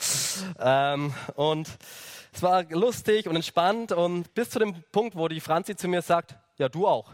[0.59, 1.69] Ähm, und
[2.33, 6.03] es war lustig und entspannt und bis zu dem Punkt, wo die Franzi zu mir
[6.03, 7.11] sagt, ja, du auch.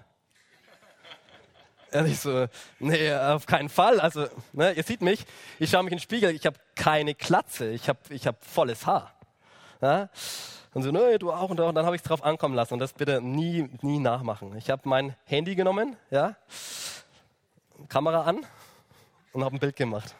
[1.92, 2.46] Und ich so,
[2.80, 4.00] nee, auf keinen Fall.
[4.00, 5.24] Also, ne, ihr seht mich,
[5.58, 8.84] ich schaue mich in den Spiegel, ich habe keine Glatze, ich habe ich hab volles
[8.84, 9.14] Haar.
[9.80, 10.10] Ja?
[10.78, 11.70] Und so, nee, du auch und, auch.
[11.70, 14.56] und dann habe ich es drauf ankommen lassen und das bitte nie, nie nachmachen.
[14.56, 16.36] Ich habe mein Handy genommen, ja,
[17.88, 18.46] Kamera an
[19.32, 20.14] und habe ein Bild gemacht.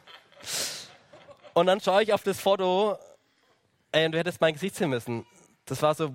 [1.55, 2.99] Und dann schaue ich auf das Foto,
[3.93, 5.25] ey, du hättest mein Gesicht sehen müssen.
[5.65, 6.13] Das war so,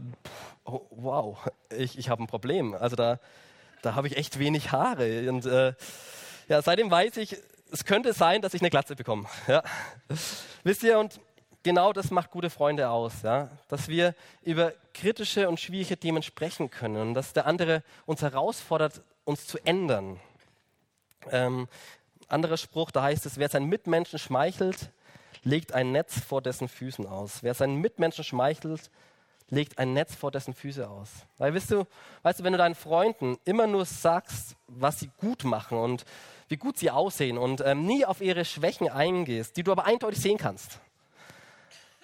[0.65, 1.38] oh, wow,
[1.69, 2.73] ich, ich habe ein Problem.
[2.73, 3.21] Also da,
[3.82, 5.29] da habe ich echt wenig Haare.
[5.29, 5.73] Und äh,
[6.49, 7.38] ja, seitdem weiß ich,
[7.71, 9.25] es könnte sein, dass ich eine Glatze bekomme.
[9.47, 9.63] Ja.
[10.65, 11.21] Wisst ihr, und
[11.63, 13.49] genau das macht gute Freunde aus, ja?
[13.67, 19.02] dass wir über kritische und schwierige Themen sprechen können und dass der andere uns herausfordert,
[19.26, 20.19] uns zu ändern.
[21.32, 21.67] Ähm,
[22.28, 24.91] anderer Spruch, da heißt es, wer seinen Mitmenschen schmeichelt,
[25.43, 27.43] legt ein Netz vor dessen Füßen aus.
[27.43, 28.89] Wer seinen Mitmenschen schmeichelt,
[29.49, 31.10] legt ein Netz vor dessen Füße aus.
[31.38, 31.88] Weil weißt du,
[32.23, 36.06] weißt du, wenn du deinen Freunden immer nur sagst, was sie gut machen und
[36.47, 40.21] wie gut sie aussehen und ähm, nie auf ihre Schwächen eingehst, die du aber eindeutig
[40.21, 40.80] sehen kannst,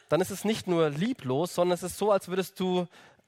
[0.10, 2.88] dann ist es nicht nur lieblos, sondern es ist so, als würdest du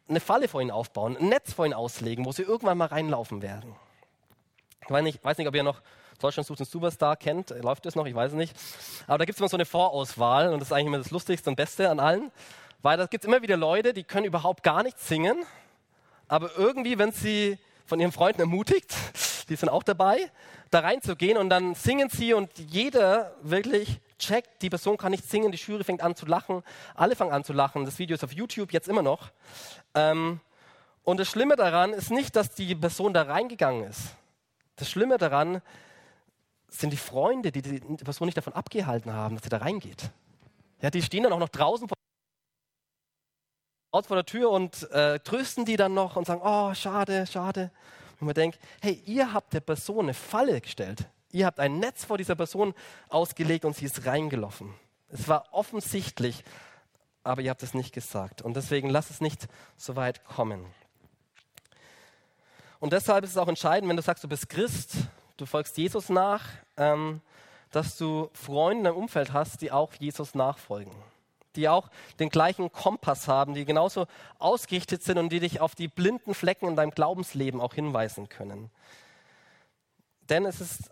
[0.10, 3.41] eine Falle vor ihnen aufbauen, ein Netz vor ihnen auslegen, wo sie irgendwann mal reinlaufen
[3.41, 3.76] werden.
[4.84, 5.82] Ich weiß nicht, weiß nicht ob ihr noch
[6.20, 8.56] Deutschland sucht einen Superstar kennt, läuft das noch, ich weiß es nicht.
[9.08, 11.50] Aber da gibt es immer so eine Vorauswahl und das ist eigentlich immer das Lustigste
[11.50, 12.32] und Beste an allen,
[12.82, 15.46] weil da gibt es immer wieder Leute, die können überhaupt gar nicht singen,
[16.28, 18.96] aber irgendwie, wenn sie von ihren Freunden ermutigt,
[19.50, 20.32] die sind auch dabei,
[20.70, 25.52] da reinzugehen und dann singen sie und jeder wirklich checkt, die Person kann nicht singen,
[25.52, 26.64] die Jury fängt an zu lachen,
[26.96, 27.86] alle fangen an zu lachen.
[27.86, 29.32] Das Video ist auf YouTube jetzt immer noch.
[29.94, 30.40] Ähm,
[31.04, 34.16] und das Schlimme daran ist nicht, dass die Person da reingegangen ist.
[34.76, 35.62] Das Schlimme daran
[36.70, 40.12] sind die Freunde, die die Person nicht davon abgehalten haben, dass sie da reingeht.
[40.82, 41.98] Ja, die stehen dann auch noch draußen vor
[43.94, 47.72] vor der Tür und äh, trösten die dann noch und sagen, oh, schade, schade.
[48.20, 51.10] Und man denkt, hey, ihr habt der Person eine Falle gestellt.
[51.32, 52.74] Ihr habt ein Netz vor dieser Person
[53.10, 54.74] ausgelegt und sie ist reingelaufen.
[55.10, 56.44] Es war offensichtlich,
[57.24, 58.41] aber ihr habt es nicht gesagt.
[58.41, 60.65] Und deswegen lasst es nicht so weit kommen.
[62.80, 64.96] Und deshalb ist es auch entscheidend, wenn du sagst, du bist Christ,
[65.38, 66.46] du folgst Jesus nach,
[66.78, 67.22] ähm,
[67.70, 70.94] dass du Freunde im Umfeld hast, die auch Jesus nachfolgen.
[71.58, 71.89] die auch
[72.20, 74.08] den gleichen Kompass haben, die genauso
[74.39, 78.72] ausgerichtet sind und die dich auf die blinden Flecken in deinem Glaubensleben auch hinweisen können.
[80.30, 80.89] Denn es ist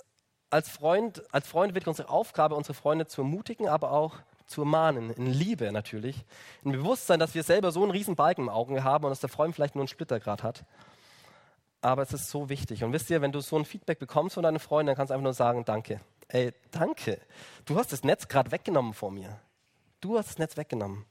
[0.49, 4.15] als Freund, als Freunde wirklich unsere Aufgabe, unsere Freunde zu ermutigen, aber auch
[4.47, 6.25] zu mahnen, in Liebe natürlich,
[6.63, 9.29] im Bewusstsein, dass wir selber so einen riesen Balken im Auge haben und dass der
[9.29, 10.65] Freund vielleicht nur einen Splittergrad hat.
[11.81, 12.83] Aber es ist so wichtig.
[12.83, 15.13] Und wisst ihr, wenn du so ein Feedback bekommst von deinen Freunden, dann kannst du
[15.13, 16.01] einfach nur sagen, danke.
[16.27, 17.21] Ey, danke.
[17.65, 19.39] Du hast das Netz gerade weggenommen vor mir.
[20.01, 21.05] Du hast das Netz weggenommen.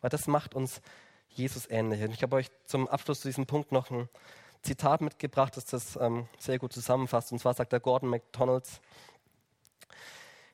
[0.00, 0.80] Weil das macht uns
[1.28, 2.02] Jesus ähnlich.
[2.02, 4.08] Und ich habe euch zum Abschluss zu diesem Punkt noch ein
[4.66, 7.32] Zitat mitgebracht, das das ähm, sehr gut zusammenfasst.
[7.32, 8.80] Und zwar sagt der Gordon McDonalds,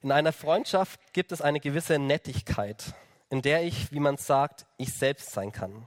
[0.02, 2.94] in einer Freundschaft gibt es eine gewisse Nettigkeit,
[3.30, 5.86] in der ich, wie man sagt, ich selbst sein kann.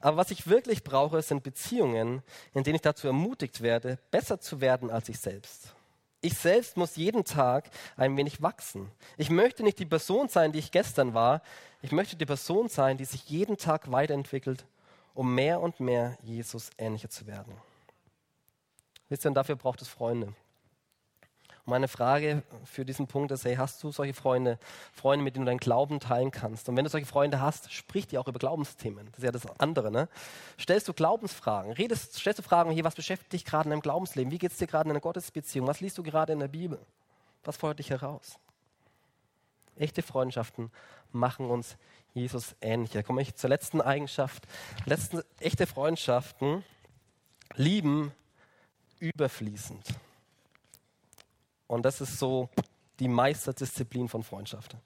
[0.00, 4.60] Aber was ich wirklich brauche, sind Beziehungen, in denen ich dazu ermutigt werde, besser zu
[4.60, 5.74] werden als ich selbst.
[6.20, 8.90] Ich selbst muss jeden Tag ein wenig wachsen.
[9.16, 11.42] Ich möchte nicht die Person sein, die ich gestern war.
[11.82, 14.64] Ich möchte die Person sein, die sich jeden Tag weiterentwickelt,
[15.14, 17.54] um mehr und mehr Jesus ähnlicher zu werden.
[19.08, 20.34] Wisst ihr, und dafür braucht es Freunde.
[21.64, 24.58] Und meine Frage für diesen Punkt ist, hey, hast du solche Freunde,
[24.92, 26.68] Freunde, mit denen du deinen Glauben teilen kannst?
[26.68, 29.06] Und wenn du solche Freunde hast, sprich dir auch über Glaubensthemen.
[29.06, 30.08] Das ist ja das andere, ne?
[30.60, 31.72] Stellst du Glaubensfragen?
[31.72, 34.30] Redest, stellst du Fragen, hier, was beschäftigt dich gerade in deinem Glaubensleben?
[34.30, 35.66] Wie geht es dir gerade in einer Gottesbeziehung?
[35.66, 36.78] Was liest du gerade in der Bibel?
[37.44, 38.38] Was fordert dich heraus?
[39.76, 40.70] Echte Freundschaften
[41.12, 41.76] machen uns
[42.14, 43.02] Jesus ähnlicher.
[43.02, 44.44] Komme ich zur letzten Eigenschaft.
[44.86, 46.64] Letzten, echte Freundschaften
[47.56, 48.12] lieben
[49.00, 49.84] überfließend.
[51.66, 52.48] Und das ist so
[53.00, 54.76] die Meisterdisziplin von Freundschaft.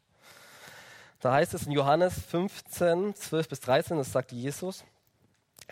[1.21, 4.85] Da heißt es in Johannes 15, 12 bis 13, das sagt Jesus,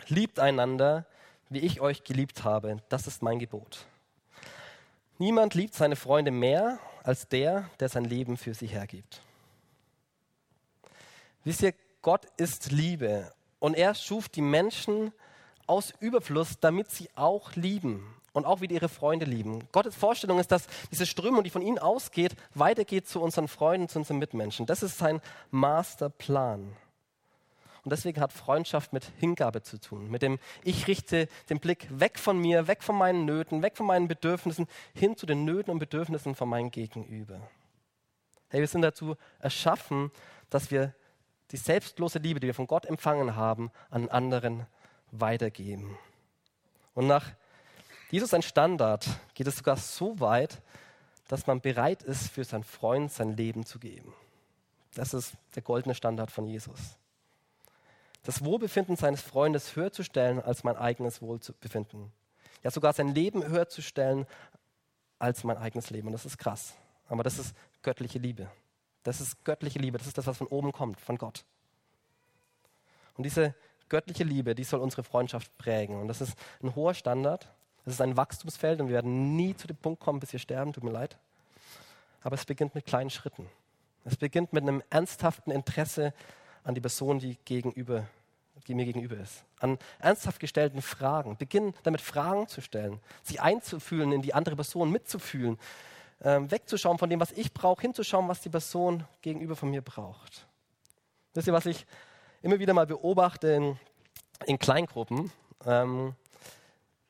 [0.09, 1.07] liebt einander,
[1.49, 2.83] wie ich euch geliebt habe.
[2.89, 3.87] Das ist mein Gebot.
[5.19, 9.23] Niemand liebt seine Freunde mehr als der, der sein Leben für sie hergibt.
[11.47, 15.13] Wisst ihr, Gott ist Liebe und er schuf die Menschen
[15.69, 19.69] aus Überfluss, damit sie auch lieben und auch wieder ihre Freunde lieben.
[19.71, 24.01] Gottes Vorstellung ist, dass diese Strömung, die von ihnen ausgeht, weitergeht zu unseren Freunden, zu
[24.01, 24.67] unseren Mitmenschen.
[24.67, 25.21] Das ist sein
[25.53, 26.63] Masterplan.
[27.85, 32.19] Und deswegen hat Freundschaft mit Hingabe zu tun, mit dem ich richte den Blick weg
[32.19, 35.79] von mir, weg von meinen Nöten, weg von meinen Bedürfnissen, hin zu den Nöten und
[35.79, 37.39] Bedürfnissen von meinem Gegenüber.
[38.49, 40.11] Hey, wir sind dazu erschaffen,
[40.51, 40.93] dass wir
[41.53, 44.67] die selbstlose Liebe, die wir von Gott empfangen haben, an anderen
[45.11, 45.97] weitergeben.
[46.95, 47.33] Und nach
[48.11, 50.63] Jesus ein Standard geht es sogar so weit,
[51.29, 54.13] dass man bereit ist, für seinen Freund sein Leben zu geben.
[54.95, 56.97] Das ist der goldene Standard von Jesus.
[58.23, 62.13] Das Wohlbefinden seines Freundes höher zu stellen als mein eigenes Wohlbefinden.
[62.63, 64.27] Ja, sogar sein Leben höher zu stellen
[65.19, 66.09] als mein eigenes Leben.
[66.09, 66.75] Und das ist krass.
[67.09, 68.51] Aber das ist göttliche Liebe.
[69.07, 69.99] Das ist göttliche Liebe.
[69.99, 71.45] Das ist das, was von oben kommt, von Gott.
[73.15, 73.55] Und diese
[73.89, 76.01] göttliche Liebe, die soll unsere Freundschaft prägen.
[76.01, 77.49] Und das ist ein hoher Standard.
[77.85, 80.73] Es ist ein Wachstumsfeld und wir werden nie zu dem Punkt kommen, bis wir sterben,
[80.73, 81.17] tut mir leid.
[82.23, 83.49] Aber es beginnt mit kleinen Schritten.
[84.05, 86.13] Es beginnt mit einem ernsthaften Interesse
[86.65, 88.09] an die Person, die, gegenüber,
[88.67, 89.45] die mir gegenüber ist.
[89.61, 91.37] An ernsthaft gestellten Fragen.
[91.37, 95.59] Beginn damit Fragen zu stellen, sich einzufühlen in die andere Person, mitzufühlen,
[96.23, 100.47] ähm, wegzuschauen von dem, was ich brauche, hinzuschauen, was die Person gegenüber von mir braucht.
[101.35, 101.87] Wisst ihr, was ich
[102.43, 103.79] immer wieder mal beobachte in,
[104.47, 105.31] in Kleingruppen?
[105.67, 106.15] Ähm,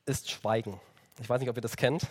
[0.05, 0.79] ist Schweigen.
[1.19, 2.07] Ich weiß nicht, ob ihr das kennt.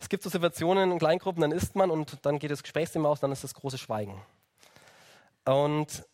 [0.00, 3.20] Es gibt so Situationen in Kleingruppen, dann isst man und dann geht das Gesprächsthema aus,
[3.20, 4.20] dann ist das große Schweigen.
[5.44, 6.06] Und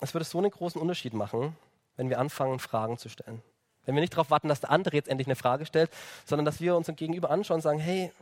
[0.00, 1.56] es würde so einen großen Unterschied machen,
[1.96, 3.42] wenn wir anfangen, Fragen zu stellen.
[3.84, 5.90] Wenn wir nicht darauf warten, dass der andere jetzt endlich eine Frage stellt,
[6.24, 8.12] sondern dass wir uns Gegenüber anschauen und sagen, hey,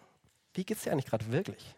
[0.59, 1.77] wie geht es dir eigentlich gerade wirklich?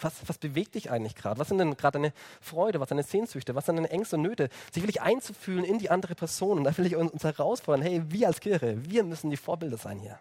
[0.00, 1.38] Was, was, bewegt dich eigentlich gerade?
[1.38, 4.22] Was sind denn gerade deine Freude, was sind deine Sehnsüchte, was sind deine Ängste und
[4.22, 4.48] Nöte?
[4.72, 6.56] Sich wirklich einzufühlen in die andere Person.
[6.56, 9.98] Und da will ich uns herausfordern, hey, wir als Kirche, wir müssen die Vorbilder sein
[9.98, 10.18] hier.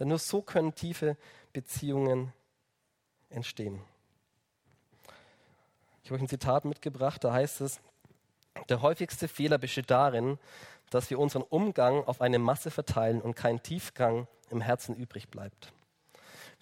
[0.00, 1.16] Denn nur so können tiefe
[1.52, 2.32] Beziehungen
[3.30, 3.80] entstehen.
[6.02, 7.80] Ich habe euch ein Zitat mitgebracht, da heißt es,
[8.68, 10.40] der häufigste Fehler besteht darin,
[10.90, 15.72] dass wir unseren Umgang auf eine Masse verteilen und kein Tiefgang im Herzen übrig bleibt.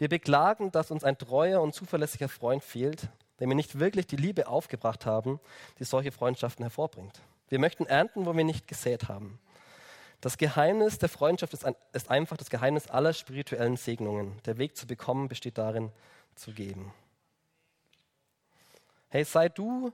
[0.00, 4.16] Wir beklagen, dass uns ein treuer und zuverlässiger Freund fehlt, dem wir nicht wirklich die
[4.16, 5.40] Liebe aufgebracht haben,
[5.78, 7.20] die solche Freundschaften hervorbringt.
[7.50, 9.38] Wir möchten ernten, wo wir nicht gesät haben.
[10.22, 14.40] Das Geheimnis der Freundschaft ist, ein, ist einfach das Geheimnis aller spirituellen Segnungen.
[14.46, 15.92] Der Weg zu bekommen besteht darin,
[16.34, 16.94] zu geben.
[19.10, 19.92] Hey, sei du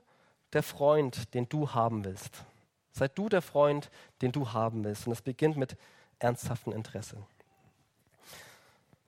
[0.53, 2.45] der Freund, den du haben willst.
[2.93, 3.91] Sei du der Freund,
[4.21, 5.05] den du haben willst.
[5.05, 5.75] Und es beginnt mit
[6.19, 7.17] ernsthaftem Interesse.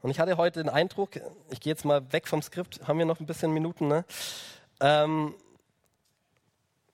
[0.01, 1.17] Und ich hatte heute den Eindruck,
[1.49, 4.05] ich gehe jetzt mal weg vom Skript, haben wir noch ein bisschen Minuten, ne?
[4.79, 5.35] Ähm,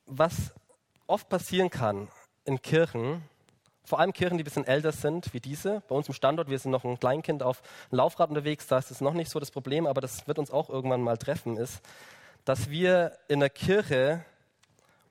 [0.08, 0.54] was
[1.08, 2.08] oft passieren kann
[2.46, 3.24] in Kirchen,
[3.84, 5.84] vor allem Kirchen, die ein bisschen älter sind, wie diese.
[5.88, 8.90] Bei uns im Standort, wir sind noch ein Kleinkind auf einem Laufrad unterwegs, da ist
[8.90, 11.82] es noch nicht so das Problem, aber das wird uns auch irgendwann mal treffen, ist,
[12.44, 14.26] dass wir in der Kirche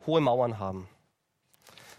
[0.06, 0.88] hohe Mauern haben.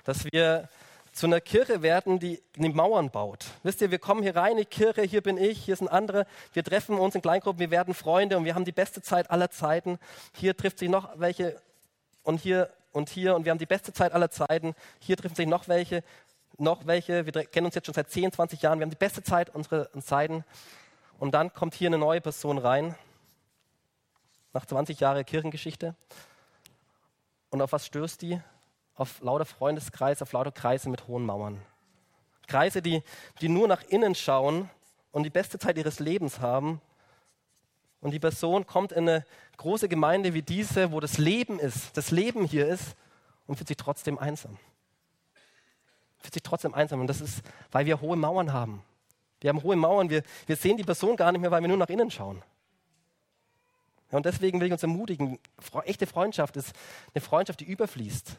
[0.04, 0.68] Dass wir
[1.16, 3.46] zu einer Kirche werden, die die Mauern baut.
[3.64, 6.28] Wisst ihr, wir kommen hier rein in die Kirche, hier bin ich, hier sind andere,
[6.52, 9.50] wir treffen uns in Kleingruppen, wir werden Freunde und wir haben die beste Zeit aller
[9.50, 9.98] Zeiten.
[10.34, 11.60] Hier trifft sich noch welche
[12.24, 14.76] und hier und hier und wir haben die beste Zeit aller Zeiten.
[15.00, 16.04] Hier treffen sich noch welche,
[16.58, 17.26] noch welche.
[17.26, 18.80] Wir kennen uns jetzt schon seit 10, 20 Jahren.
[18.80, 20.44] Wir haben die beste Zeit unserer Zeiten.
[21.18, 22.94] Und dann kommt hier eine neue Person rein,
[24.52, 25.96] nach 20 Jahren Kirchengeschichte.
[27.52, 28.42] Und auf was stößt die?
[28.96, 31.62] Auf lauter Freundeskreise, auf lauter Kreise mit hohen Mauern.
[32.48, 33.04] Kreise, die,
[33.42, 34.70] die nur nach innen schauen
[35.12, 36.82] und die beste Zeit ihres Lebens haben.
[38.02, 39.26] Und die Person kommt in eine
[39.58, 42.96] große Gemeinde wie diese, wo das Leben ist, das Leben hier ist
[43.48, 44.58] und fühlt sich trotzdem einsam.
[46.20, 47.02] Fühlt sich trotzdem einsam.
[47.02, 48.84] Und das ist, weil wir hohe Mauern haben.
[49.42, 51.78] Wir haben hohe Mauern, wir, wir sehen die Person gar nicht mehr, weil wir nur
[51.78, 52.42] nach innen schauen.
[54.12, 55.40] Ja, und deswegen will ich uns ermutigen,
[55.84, 56.74] echte Freundschaft ist
[57.14, 58.38] eine Freundschaft, die überfließt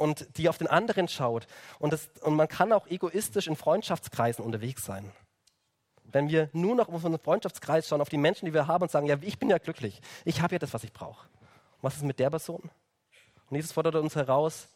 [0.00, 1.46] und die auf den anderen schaut.
[1.78, 5.12] Und, das, und man kann auch egoistisch in Freundschaftskreisen unterwegs sein.
[6.04, 8.90] Wenn wir nur noch auf unseren Freundschaftskreis schauen, auf die Menschen, die wir haben und
[8.90, 11.28] sagen, ja, ich bin ja glücklich, ich habe ja das, was ich brauche.
[11.82, 12.70] Was ist mit der Person?
[13.50, 14.68] Und Jesus fordert uns heraus,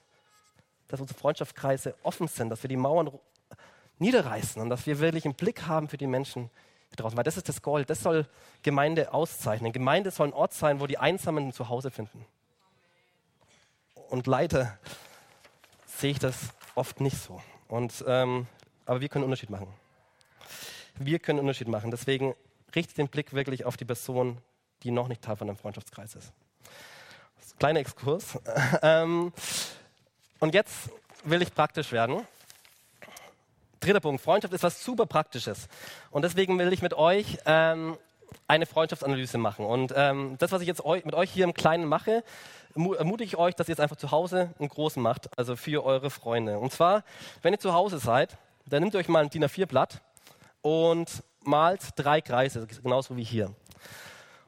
[0.88, 3.10] dass unsere Freundschaftskreise offen sind, dass wir die Mauern
[3.98, 6.50] niederreißen und dass wir wirklich einen Blick haben für die Menschen
[6.96, 7.16] draußen.
[7.16, 8.26] Weil das ist das Gold, das soll
[8.62, 9.72] Gemeinde auszeichnen.
[9.72, 12.26] Gemeinde soll ein Ort sein, wo die Einsamen ein Zuhause finden.
[14.10, 14.78] Und leider
[16.04, 17.40] sehe ich das oft nicht so.
[17.66, 18.46] Und, ähm,
[18.84, 19.68] aber wir können Unterschied machen.
[20.96, 21.90] Wir können Unterschied machen.
[21.90, 22.34] Deswegen
[22.76, 24.36] richtet den Blick wirklich auf die Person,
[24.82, 26.34] die noch nicht Teil von einem Freundschaftskreis ist.
[27.58, 28.38] Kleiner Exkurs.
[28.82, 29.32] ähm,
[30.40, 30.90] und jetzt
[31.24, 32.26] will ich praktisch werden.
[33.80, 34.20] Dritter Punkt.
[34.22, 35.68] Freundschaft ist was super Praktisches.
[36.10, 37.96] Und deswegen will ich mit euch ähm,
[38.48, 39.64] eine Freundschaftsanalyse machen.
[39.64, 42.22] Und ähm, das, was ich jetzt mit euch hier im Kleinen mache,
[42.74, 46.10] ermutige ich euch, dass ihr jetzt einfach zu Hause einen großen macht, also für eure
[46.10, 46.58] Freunde.
[46.58, 47.04] Und zwar,
[47.42, 50.00] wenn ihr zu Hause seid, dann nehmt ihr euch mal ein DIN A4-Blatt
[50.62, 53.54] und malt drei Kreise, genauso wie hier.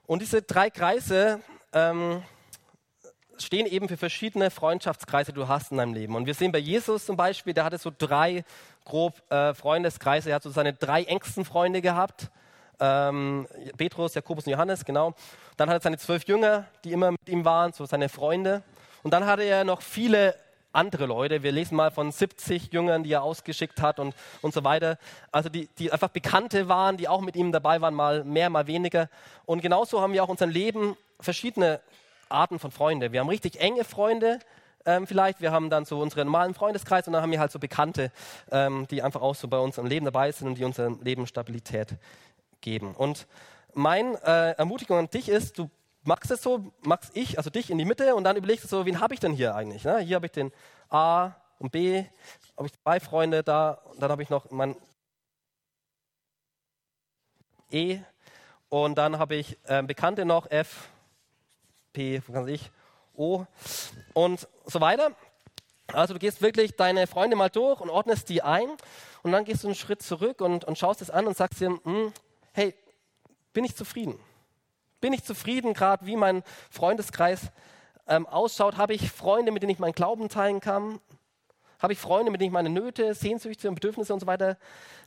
[0.06, 1.40] Und diese drei Kreise
[1.72, 2.22] ähm,
[3.38, 6.14] stehen eben für verschiedene Freundschaftskreise, die du hast in deinem Leben.
[6.14, 8.44] Und wir sehen bei Jesus zum Beispiel, der hatte so drei
[8.84, 10.30] grob äh, Freundeskreise.
[10.30, 12.30] Er hat so seine drei engsten Freunde gehabt.
[12.78, 15.14] Ähm, Petrus, Jakobus und Johannes, genau.
[15.56, 18.62] Dann hat er seine zwölf Jünger, die immer mit ihm waren, so seine Freunde.
[19.02, 20.34] Und dann hatte er noch viele
[20.76, 21.42] andere Leute.
[21.42, 24.98] Wir lesen mal von 70 Jüngern, die er ausgeschickt hat und, und so weiter.
[25.32, 28.66] Also die, die einfach Bekannte waren, die auch mit ihm dabei waren, mal mehr, mal
[28.66, 29.08] weniger.
[29.46, 31.80] Und genauso haben wir auch in unserem Leben verschiedene
[32.28, 33.12] Arten von Freunden.
[33.12, 34.38] Wir haben richtig enge Freunde,
[34.84, 35.40] ähm, vielleicht.
[35.40, 38.12] Wir haben dann so unseren normalen Freundeskreis und dann haben wir halt so Bekannte,
[38.50, 41.26] ähm, die einfach auch so bei uns im Leben dabei sind und die unserem Leben
[41.26, 41.94] Stabilität
[42.60, 42.94] geben.
[42.94, 43.26] Und
[43.74, 45.70] meine äh, Ermutigung an dich ist, du
[46.02, 48.86] machst es so, machst ich, also dich in die Mitte und dann überlegst du so,
[48.86, 49.84] wen habe ich denn hier eigentlich?
[49.84, 49.98] Ne?
[49.98, 50.52] Hier habe ich den
[50.88, 52.04] A und B,
[52.56, 54.76] habe ich zwei Freunde da, und dann habe ich noch mein
[57.70, 57.98] E
[58.68, 60.88] und dann habe ich äh, Bekannte noch F,
[61.92, 62.70] P, was kann ich,
[63.14, 63.44] O
[64.14, 65.10] und so weiter.
[65.92, 68.68] Also du gehst wirklich deine Freunde mal durch und ordnest die ein
[69.22, 71.78] und dann gehst du einen Schritt zurück und, und schaust es an und sagst dir,
[71.82, 72.12] hm,
[72.56, 72.74] hey,
[73.52, 74.18] bin ich zufrieden?
[75.00, 77.50] Bin ich zufrieden, gerade wie mein Freundeskreis
[78.08, 78.78] ähm, ausschaut?
[78.78, 80.98] Habe ich Freunde, mit denen ich meinen Glauben teilen kann?
[81.78, 84.56] Habe ich Freunde, mit denen ich meine Nöte, Sehnsüchte und Bedürfnisse und so weiter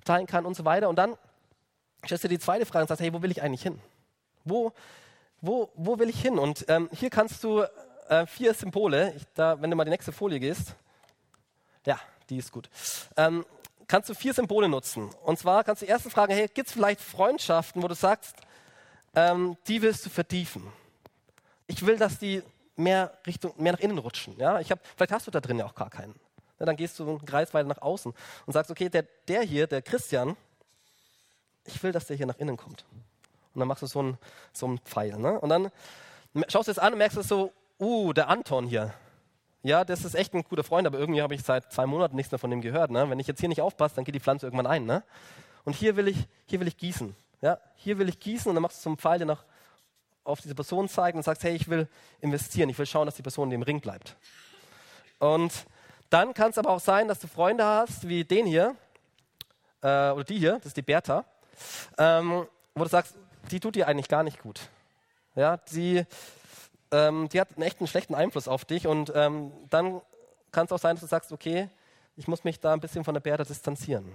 [0.05, 0.89] teilen kann und so weiter?
[0.89, 1.17] Und dann
[2.05, 3.81] stellst du die zweite Frage und sagst, hey, wo will ich eigentlich hin?
[4.45, 4.71] Wo,
[5.41, 6.38] wo, wo will ich hin?
[6.38, 7.63] Und ähm, hier kannst du
[8.09, 10.75] äh, vier Symbole, ich, da, wenn du mal die nächste Folie gehst,
[11.83, 12.69] ja, die ist gut.
[13.17, 13.43] Ähm,
[13.89, 15.10] kannst du vier Symbole nutzen.
[15.25, 18.36] Und zwar kannst du erstens fragen, hey, gibt es vielleicht Freundschaften, wo du sagst,
[19.15, 20.63] ähm, die willst du vertiefen.
[21.67, 22.41] Ich will, dass die
[22.78, 24.38] mehr, Richtung, mehr nach innen rutschen.
[24.38, 24.60] Ja?
[24.60, 26.15] Ich hab, vielleicht hast du da drin ja auch gar keinen.
[26.60, 28.13] Ja, dann gehst du einen Kreis weiter nach außen
[28.46, 30.37] und sagst, okay, der, der hier, der Christian,
[31.65, 32.85] ich will, dass der hier nach innen kommt.
[33.54, 34.17] Und dann machst du so einen,
[34.54, 35.17] so einen Pfeil.
[35.17, 35.40] Ne?
[35.40, 35.71] Und dann
[36.48, 38.94] schaust du es an und merkst du so, uh, der Anton hier,
[39.62, 42.31] ja, das ist echt ein guter Freund, aber irgendwie habe ich seit zwei Monaten nichts
[42.31, 42.91] mehr von dem gehört.
[42.91, 43.10] Ne?
[43.10, 44.85] Wenn ich jetzt hier nicht aufpasse, dann geht die Pflanze irgendwann ein.
[44.85, 45.03] Ne?
[45.65, 47.15] Und hier will, ich, hier will ich gießen.
[47.41, 47.60] Ja?
[47.75, 49.43] Hier will ich gießen und dann machst du einen Pfeil, der nach,
[50.23, 51.87] auf diese Person zeigt und sagst, hey, ich will
[52.21, 54.15] investieren, ich will schauen, dass die Person in dem Ring bleibt.
[55.19, 55.65] Und
[56.10, 58.75] dann kann es aber auch sein, dass du Freunde hast, wie den hier,
[59.81, 61.25] äh, oder die hier, das ist die Bertha,
[61.97, 63.15] ähm, wo du sagst,
[63.51, 64.62] die tut dir eigentlich gar nicht gut.
[65.35, 66.05] Ja, die,
[66.92, 70.02] ähm, die hat einen echten schlechten Einfluss auf dich und ähm, dann
[70.52, 71.69] kann es auch sein, dass du sagst, okay,
[72.15, 74.12] ich muss mich da ein bisschen von der Berda distanzieren.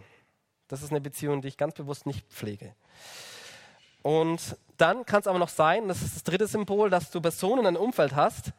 [0.69, 2.75] Das ist eine Beziehung, die ich ganz bewusst nicht pflege.
[4.03, 7.61] Und dann kann es aber noch sein, das ist das dritte Symbol, dass du Personen
[7.61, 8.53] in deinem Umfeld hast,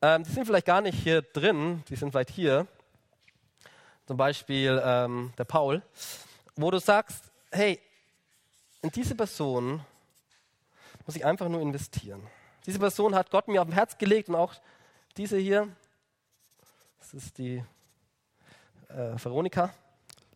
[0.00, 2.66] ähm, die sind vielleicht gar nicht hier drin, die sind vielleicht hier,
[4.06, 5.82] zum Beispiel ähm, der Paul,
[6.56, 7.80] wo du sagst, hey,
[8.82, 9.80] in diese Person
[11.06, 12.26] muss ich einfach nur investieren.
[12.66, 14.54] Diese Person hat Gott mir auf dem Herz gelegt und auch
[15.16, 15.68] diese hier,
[16.98, 17.62] das ist die
[18.88, 19.72] äh, Veronika,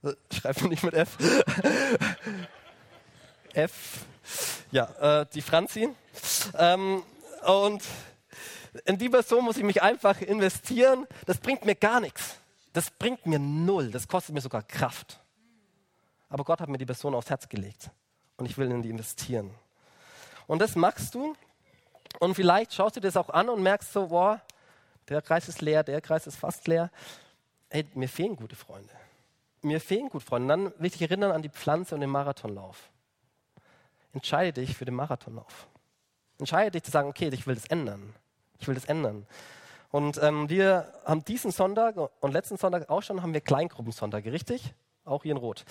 [0.03, 1.17] äh, schreibt man nicht mit F.
[3.55, 4.05] F,
[4.71, 5.89] ja, äh, die Franzi.
[6.57, 7.03] Ähm,
[7.47, 7.83] und
[8.85, 11.07] in die Person muss ich mich einfach investieren.
[11.27, 12.37] Das bringt mir gar nichts.
[12.73, 13.91] Das bringt mir null.
[13.91, 15.19] Das kostet mir sogar Kraft.
[16.29, 17.91] Aber Gott hat mir die Person aufs Herz gelegt.
[18.37, 19.51] Und ich will in die investieren.
[20.47, 21.35] Und das machst du.
[22.19, 24.41] Und vielleicht schaust du das auch an und merkst so, boah,
[25.09, 26.91] der Kreis ist leer, der Kreis ist fast leer.
[27.71, 28.93] Hey, mir fehlen gute Freunde.
[29.63, 30.55] Mir fehlen gute Freunde.
[30.55, 32.91] Und dann will ich dich erinnern an die Pflanze und den Marathonlauf.
[34.13, 35.69] Entscheide dich für den Marathonlauf.
[36.39, 38.15] Entscheide dich zu sagen, okay, ich will das ändern.
[38.59, 39.27] Ich will das ändern.
[39.91, 44.75] Und ähm, wir haben diesen Sonntag und letzten Sonntag auch schon, haben wir Kleingruppensonntage, richtig?
[45.05, 45.65] Auch hier in Rot.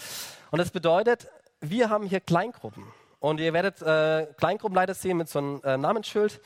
[0.50, 1.28] Und das bedeutet,
[1.62, 2.86] wir haben hier Kleingruppen.
[3.20, 6.40] Und ihr werdet äh, Kleingruppenleiter sehen mit so einem äh, Namensschild.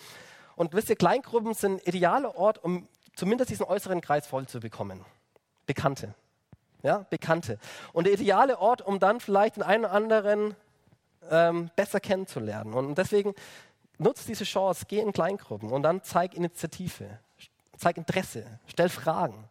[0.56, 5.04] Und wisst ihr, Kleingruppen sind idealer Ort, um zumindest diesen äußeren Kreis voll zu bekommen.
[5.66, 6.14] Bekannte.
[6.84, 7.60] Ja, Bekannte.
[7.94, 10.56] Und der ideale Ort, um dann vielleicht den einen oder anderen
[11.30, 12.74] ähm, besser kennenzulernen.
[12.74, 13.36] Und deswegen
[13.98, 17.20] nutzt diese Chance, geh in Kleingruppen und dann zeig Initiative,
[17.78, 19.48] zeig Interesse, stell Fragen.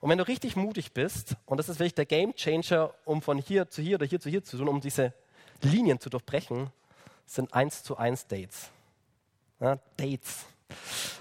[0.00, 3.38] Und wenn du richtig mutig bist, und das ist wirklich der Game Changer, um von
[3.38, 5.12] hier zu hier oder hier zu hier zu tun, um diese
[5.62, 6.70] Linien zu durchbrechen,
[7.26, 8.70] sind eins zu eins Dates.
[9.60, 10.44] Ja, Dates.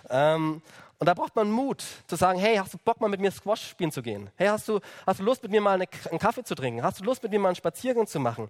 [0.10, 0.62] Ähm,
[0.98, 3.70] und da braucht man Mut zu sagen, hey, hast du Bock mal mit mir Squash
[3.70, 4.30] spielen zu gehen?
[4.38, 6.84] Hey, hast du, hast du Lust mit mir mal eine, einen Kaffee zu trinken?
[6.84, 8.50] Hast du Lust mit mir mal einen Spaziergang zu machen?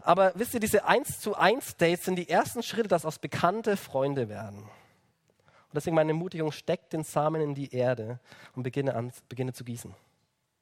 [0.00, 3.76] Aber wisst ihr, diese 1 zu 1 Dates sind die ersten Schritte, dass aus bekannte
[3.76, 4.60] Freunde werden.
[4.62, 8.18] Und deswegen meine Ermutigung, steck den Samen in die Erde
[8.54, 9.94] und beginne, an, beginne zu gießen.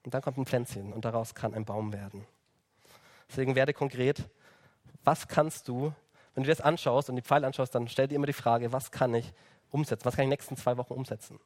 [0.04, 2.26] Und dann kommt ein Pflänzchen und daraus kann ein Baum werden.
[3.28, 4.28] Deswegen werde konkret,
[5.04, 5.92] was kannst du,
[6.34, 8.90] wenn du das anschaust und die Pfeile anschaust, dann stell dir immer die Frage, was
[8.90, 9.32] kann ich
[9.70, 10.04] umsetzen?
[10.04, 11.40] Was kann ich in den nächsten zwei Wochen umsetzen?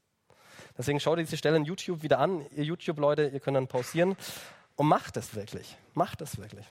[0.76, 2.44] Deswegen schau dir diese Stelle in YouTube wieder an.
[2.54, 4.16] Ihr YouTube-Leute, ihr könnt dann pausieren
[4.76, 5.76] und macht es wirklich.
[5.94, 6.66] Macht es wirklich.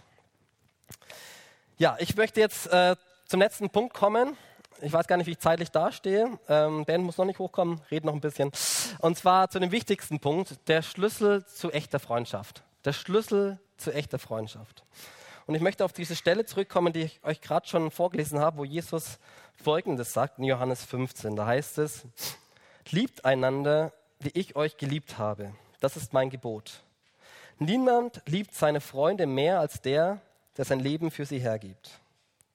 [1.77, 4.37] Ja, ich möchte jetzt äh, zum letzten Punkt kommen.
[4.81, 6.37] Ich weiß gar nicht, wie ich zeitlich dastehe.
[6.49, 8.51] Ähm, ben muss noch nicht hochkommen, red noch ein bisschen.
[8.99, 12.63] Und zwar zu dem wichtigsten Punkt, der Schlüssel zu echter Freundschaft.
[12.83, 14.83] Der Schlüssel zu echter Freundschaft.
[15.45, 18.65] Und ich möchte auf diese Stelle zurückkommen, die ich euch gerade schon vorgelesen habe, wo
[18.65, 19.19] Jesus
[19.61, 21.35] Folgendes sagt in Johannes 15.
[21.35, 22.05] Da heißt es,
[22.89, 25.53] liebt einander, wie ich euch geliebt habe.
[25.79, 26.81] Das ist mein Gebot.
[27.59, 30.21] Niemand liebt seine Freunde mehr als der,
[30.57, 31.91] der sein Leben für sie hergibt.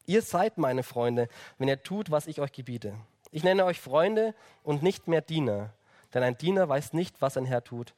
[0.07, 1.29] Ihr seid meine Freunde,
[1.59, 2.95] wenn ihr tut, was ich euch gebiete.
[3.31, 5.71] Ich nenne euch Freunde und nicht mehr Diener,
[6.15, 7.93] denn ein Diener weiß nicht, was ein Herr tut.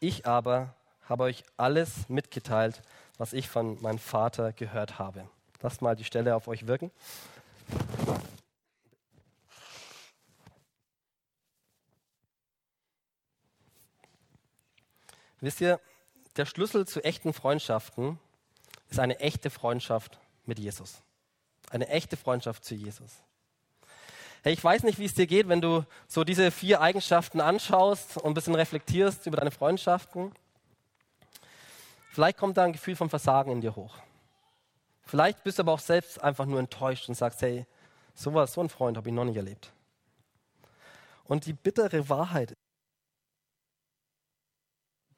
[0.00, 0.74] Ich aber
[1.06, 2.80] habe euch alles mitgeteilt,
[3.20, 5.28] was ich von meinem Vater gehört habe.
[5.60, 6.90] Lasst mal die Stelle auf euch wirken.
[15.38, 15.80] Wisst ihr,
[16.38, 18.18] der Schlüssel zu echten Freundschaften
[18.88, 21.02] ist eine echte Freundschaft mit Jesus.
[21.68, 23.12] Eine echte Freundschaft zu Jesus.
[24.42, 28.16] Hey, ich weiß nicht, wie es dir geht, wenn du so diese vier Eigenschaften anschaust
[28.16, 30.32] und ein bisschen reflektierst über deine Freundschaften.
[32.10, 33.96] Vielleicht kommt da ein Gefühl von Versagen in dir hoch.
[35.02, 37.66] Vielleicht bist du aber auch selbst einfach nur enttäuscht und sagst, hey,
[38.14, 39.72] sowas, so ein Freund habe ich noch nicht erlebt.
[41.24, 42.56] Und die bittere Wahrheit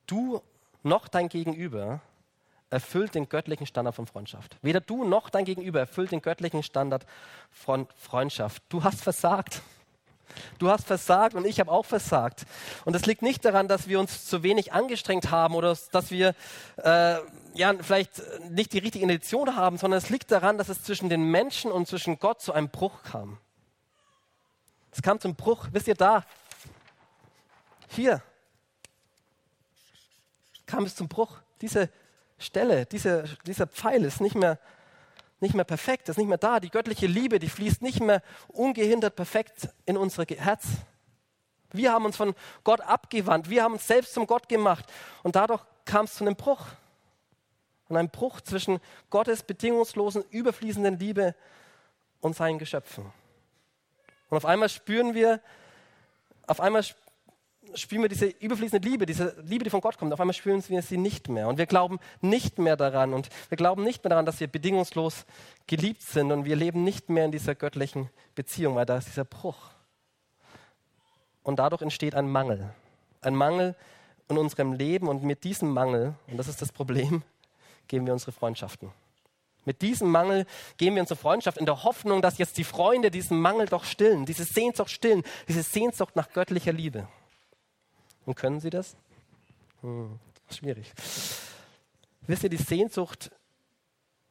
[0.06, 0.42] du
[0.82, 2.02] noch dein Gegenüber
[2.68, 4.58] erfüllt den göttlichen Standard von Freundschaft.
[4.60, 7.06] Weder du noch dein Gegenüber erfüllt den göttlichen Standard
[7.50, 8.62] von Freundschaft.
[8.68, 9.62] Du hast versagt.
[10.58, 12.44] Du hast versagt und ich habe auch versagt.
[12.84, 16.34] Und es liegt nicht daran, dass wir uns zu wenig angestrengt haben oder dass wir
[16.76, 17.16] äh,
[17.54, 21.22] ja, vielleicht nicht die richtige Intention haben, sondern es liegt daran, dass es zwischen den
[21.22, 23.38] Menschen und zwischen Gott zu einem Bruch kam.
[24.90, 25.68] Es kam zum Bruch.
[25.72, 26.24] Wisst ihr da?
[27.88, 28.22] Hier
[30.66, 31.38] kam es zum Bruch.
[31.60, 31.90] Diese
[32.38, 34.58] Stelle, diese, dieser Pfeil ist nicht mehr,
[35.42, 36.60] nicht mehr perfekt, ist nicht mehr da.
[36.60, 40.64] Die göttliche Liebe, die fließt nicht mehr ungehindert perfekt in unser Herz.
[41.72, 42.34] Wir haben uns von
[42.64, 44.84] Gott abgewandt, wir haben uns selbst zum Gott gemacht
[45.22, 46.66] und dadurch kam es zu einem Bruch.
[47.88, 48.80] Und einem Bruch zwischen
[49.10, 51.34] Gottes bedingungslosen, überfließenden Liebe
[52.20, 53.12] und seinen Geschöpfen.
[54.30, 55.40] Und auf einmal spüren wir,
[56.46, 56.84] auf einmal
[57.74, 60.12] spüren wir diese überfließende Liebe, diese Liebe, die von Gott kommt.
[60.12, 61.48] Auf einmal spüren wir sie nicht mehr.
[61.48, 63.14] Und wir glauben nicht mehr daran.
[63.14, 65.26] Und wir glauben nicht mehr daran, dass wir bedingungslos
[65.66, 66.32] geliebt sind.
[66.32, 69.70] Und wir leben nicht mehr in dieser göttlichen Beziehung, weil da ist dieser Bruch.
[71.42, 72.72] Und dadurch entsteht ein Mangel.
[73.20, 73.76] Ein Mangel
[74.28, 75.08] in unserem Leben.
[75.08, 77.22] Und mit diesem Mangel, und das ist das Problem,
[77.88, 78.90] geben wir unsere Freundschaften.
[79.64, 80.46] Mit diesem Mangel
[80.76, 84.26] gehen wir unsere Freundschaft in der Hoffnung, dass jetzt die Freunde diesen Mangel doch stillen,
[84.26, 87.06] diese Sehnsucht stillen, diese Sehnsucht nach göttlicher Liebe.
[88.26, 88.96] Und können sie das?
[89.80, 90.18] Hm,
[90.50, 90.92] schwierig.
[92.26, 93.30] Wisst ihr, die Sehnsucht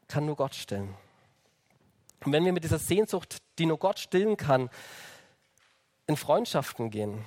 [0.08, 0.96] kann nur Gott stillen.
[2.24, 4.70] Und wenn wir mit dieser Sehnsucht, die nur Gott stillen kann,
[6.08, 7.26] in Freundschaften gehen,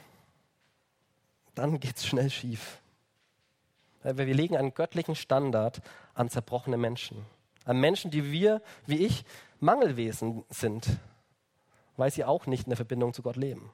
[1.55, 2.81] dann geht es schnell schief.
[4.03, 5.81] Weil wir legen einen göttlichen Standard
[6.15, 7.25] an zerbrochene Menschen.
[7.65, 9.25] An Menschen, die wir, wie ich,
[9.61, 10.99] Mangelwesen sind,
[11.97, 13.71] weil sie auch nicht in der Verbindung zu Gott leben.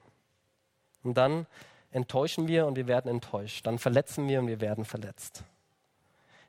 [1.03, 1.47] Und dann
[1.91, 3.65] enttäuschen wir und wir werden enttäuscht.
[3.67, 5.43] Dann verletzen wir und wir werden verletzt.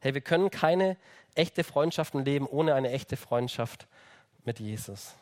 [0.01, 0.97] Hey, wir können keine
[1.35, 3.87] echte Freundschaften leben ohne eine echte Freundschaft
[4.45, 5.15] mit Jesus.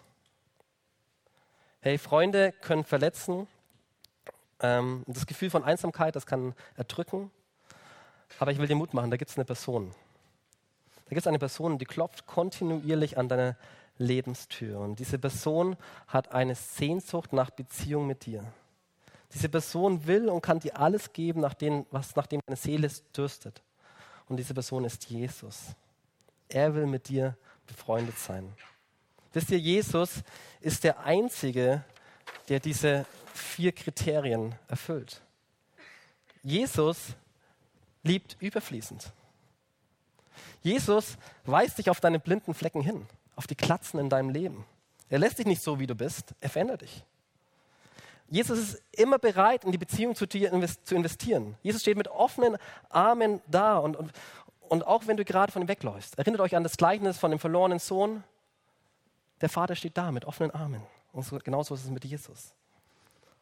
[1.81, 3.47] Hey, Freunde können verletzen.
[4.61, 7.31] Ähm, das Gefühl von Einsamkeit, das kann erdrücken.
[8.39, 9.95] Aber ich will dir Mut machen, da gibt es eine Person.
[10.95, 13.57] Da gibt es eine Person, die klopft kontinuierlich an deine
[13.99, 14.79] Lebenstür.
[14.81, 18.45] Und diese Person hat eine Sehnsucht nach Beziehung mit dir.
[19.33, 22.91] Diese Person will und kann dir alles geben, nach dem, was, nach dem deine Seele
[23.17, 23.63] dürstet.
[24.29, 25.67] Und diese Person ist Jesus.
[26.49, 28.53] Er will mit dir befreundet sein.
[29.33, 30.23] Wisst ihr, Jesus
[30.61, 31.85] ist der Einzige,
[32.49, 35.21] der diese vier Kriterien erfüllt.
[36.43, 37.15] Jesus
[38.03, 39.13] liebt überfließend.
[40.63, 43.07] Jesus weist dich auf deine blinden Flecken hin,
[43.37, 44.65] auf die Klatzen in deinem Leben.
[45.09, 47.05] Er lässt dich nicht so, wie du bist, er verändert dich.
[48.31, 50.51] Jesus ist immer bereit, in die Beziehung zu dir
[50.85, 51.57] zu investieren.
[51.63, 52.57] Jesus steht mit offenen
[52.89, 54.13] Armen da und, und,
[54.69, 56.17] und auch wenn du gerade von ihm wegläufst.
[56.17, 58.23] Erinnert euch an das Gleichnis von dem verlorenen Sohn.
[59.41, 60.83] Der Vater steht da mit offenen Armen.
[61.13, 62.55] Und so, genauso ist es mit Jesus.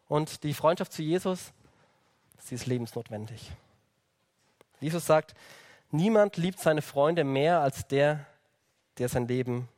[0.08, 1.52] Und die Freundschaft zu Jesus,
[2.38, 3.52] sie ist lebensnotwendig.
[4.80, 5.34] Jesus sagt,
[5.90, 8.24] niemand liebt seine Freunde mehr als der,
[8.96, 9.68] der sein Leben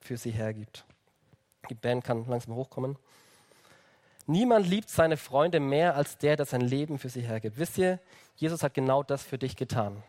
[0.00, 0.86] für sie hergibt.
[1.68, 2.96] Die Band kann langsam hochkommen.
[4.26, 7.58] Niemand liebt seine Freunde mehr als der, der sein Leben für sie hergibt.
[7.58, 8.00] Wisst ihr,
[8.34, 10.02] Jesus hat genau das für dich getan.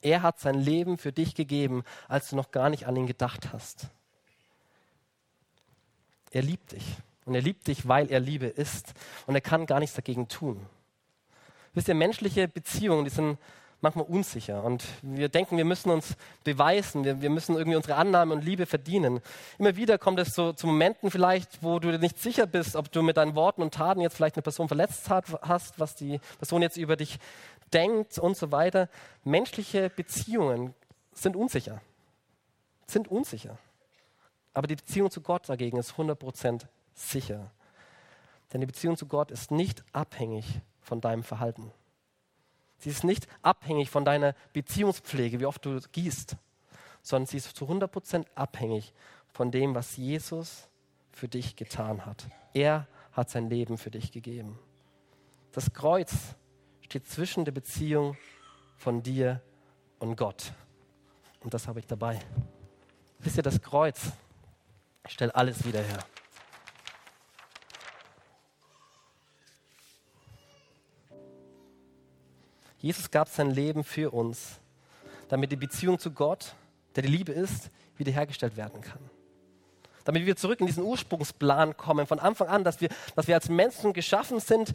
[0.00, 3.52] Er hat sein Leben für dich gegeben, als du noch gar nicht an ihn gedacht
[3.52, 3.88] hast.
[6.30, 6.84] Er liebt dich.
[7.24, 8.92] Und er liebt dich, weil er Liebe ist.
[9.26, 10.66] Und er kann gar nichts dagegen tun.
[11.72, 13.38] Wisst ihr, menschliche Beziehungen, die sind
[13.84, 18.34] manchmal unsicher und wir denken, wir müssen uns beweisen, wir, wir müssen irgendwie unsere Annahme
[18.34, 19.20] und Liebe verdienen.
[19.58, 23.02] Immer wieder kommt es so zu Momenten vielleicht, wo du nicht sicher bist, ob du
[23.02, 26.62] mit deinen Worten und Taten jetzt vielleicht eine Person verletzt hat, hast, was die Person
[26.62, 27.18] jetzt über dich
[27.72, 28.88] denkt und so weiter.
[29.22, 30.74] Menschliche Beziehungen
[31.12, 31.80] sind unsicher,
[32.86, 33.58] sind unsicher.
[34.54, 36.62] Aber die Beziehung zu Gott dagegen ist 100%
[36.94, 37.50] sicher.
[38.52, 40.46] Denn die Beziehung zu Gott ist nicht abhängig
[40.80, 41.72] von deinem Verhalten.
[42.84, 46.36] Sie ist nicht abhängig von deiner Beziehungspflege, wie oft du gießt,
[47.00, 48.92] sondern sie ist zu 100% abhängig
[49.32, 50.68] von dem, was Jesus
[51.10, 52.26] für dich getan hat.
[52.52, 54.58] Er hat sein Leben für dich gegeben.
[55.52, 56.12] Das Kreuz
[56.82, 58.18] steht zwischen der Beziehung
[58.76, 59.40] von dir
[59.98, 60.52] und Gott.
[61.40, 62.20] Und das habe ich dabei.
[63.18, 64.12] Wisst ihr, das Kreuz
[65.06, 66.04] stellt alles wieder her.
[72.84, 74.60] Jesus gab sein Leben für uns,
[75.30, 76.54] damit die Beziehung zu Gott,
[76.94, 78.98] der die Liebe ist, wiederhergestellt werden kann.
[80.04, 83.48] Damit wir zurück in diesen Ursprungsplan kommen, von Anfang an, dass wir, dass wir als
[83.48, 84.74] Menschen geschaffen sind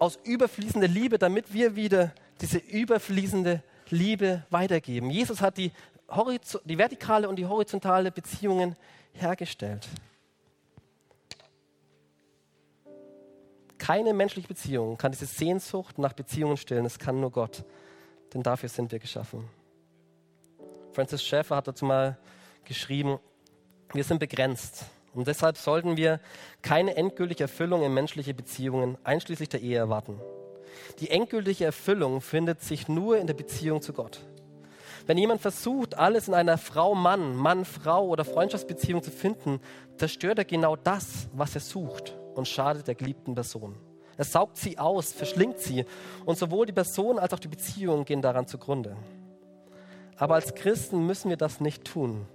[0.00, 5.08] aus überfließender Liebe, damit wir wieder diese überfließende Liebe weitergeben.
[5.08, 5.70] Jesus hat die,
[6.64, 8.74] die vertikale und die horizontale Beziehungen
[9.12, 9.86] hergestellt.
[13.80, 16.84] Keine menschliche Beziehung kann diese Sehnsucht nach Beziehungen stillen.
[16.84, 17.64] Es kann nur Gott.
[18.34, 19.48] Denn dafür sind wir geschaffen.
[20.92, 22.18] Francis Schaeffer hat dazu mal
[22.64, 23.18] geschrieben,
[23.94, 24.84] wir sind begrenzt.
[25.14, 26.20] Und deshalb sollten wir
[26.60, 30.20] keine endgültige Erfüllung in menschliche Beziehungen, einschließlich der Ehe, erwarten.
[30.98, 34.20] Die endgültige Erfüllung findet sich nur in der Beziehung zu Gott.
[35.06, 39.58] Wenn jemand versucht, alles in einer Frau-Mann, Mann-Frau oder Freundschaftsbeziehung zu finden,
[39.96, 43.76] zerstört er genau das, was er sucht und schadet der geliebten Person.
[44.16, 45.84] Er saugt sie aus, verschlingt sie
[46.24, 48.96] und sowohl die Person als auch die Beziehung gehen daran zugrunde.
[50.16, 52.26] Aber als Christen müssen wir das nicht tun.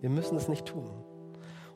[0.00, 0.90] Wir müssen es nicht tun.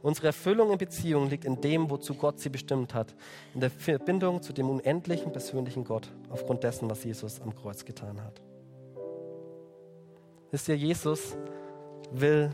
[0.03, 3.15] Unsere Erfüllung in Beziehungen liegt in dem, wozu Gott sie bestimmt hat,
[3.55, 8.23] in der Verbindung zu dem unendlichen persönlichen Gott, aufgrund dessen, was Jesus am Kreuz getan
[8.23, 8.41] hat.
[10.51, 11.37] Wisst ihr, Jesus
[12.13, 12.51] will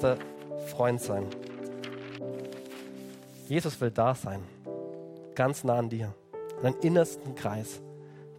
[0.00, 0.18] dein
[0.66, 1.26] Freund sein.
[3.50, 4.44] Jesus will da sein,
[5.34, 6.14] ganz nah an dir,
[6.58, 7.82] in deinem innersten Kreis,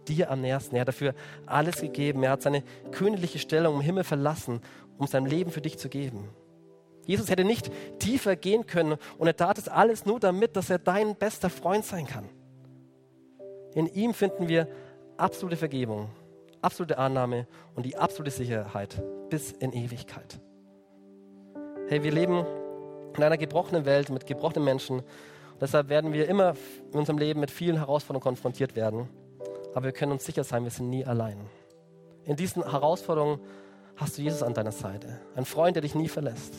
[0.08, 0.74] dir am nächsten.
[0.74, 2.22] Er hat dafür alles gegeben.
[2.22, 4.62] Er hat seine königliche Stellung im Himmel verlassen,
[4.96, 6.30] um sein Leben für dich zu geben.
[7.04, 10.78] Jesus hätte nicht tiefer gehen können und er tat es alles nur damit, dass er
[10.78, 12.24] dein bester Freund sein kann.
[13.74, 14.66] In ihm finden wir
[15.18, 16.08] absolute Vergebung,
[16.62, 20.40] absolute Annahme und die absolute Sicherheit bis in Ewigkeit.
[21.88, 22.46] Hey, wir leben
[23.16, 25.00] in einer gebrochenen Welt mit gebrochenen Menschen.
[25.00, 26.54] Und deshalb werden wir immer
[26.92, 29.08] in unserem Leben mit vielen Herausforderungen konfrontiert werden.
[29.74, 31.38] Aber wir können uns sicher sein, wir sind nie allein.
[32.24, 33.40] In diesen Herausforderungen
[33.96, 35.20] hast du Jesus an deiner Seite.
[35.34, 36.54] Ein Freund, der dich nie verlässt.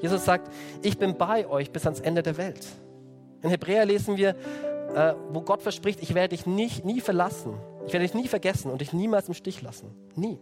[0.00, 0.50] Jesus sagt,
[0.82, 2.66] ich bin bei euch bis ans Ende der Welt.
[3.42, 4.30] In Hebräer lesen wir,
[4.94, 7.54] äh, wo Gott verspricht, ich werde dich nicht, nie verlassen.
[7.86, 9.90] Ich werde dich nie vergessen und dich niemals im Stich lassen.
[10.14, 10.38] Nie.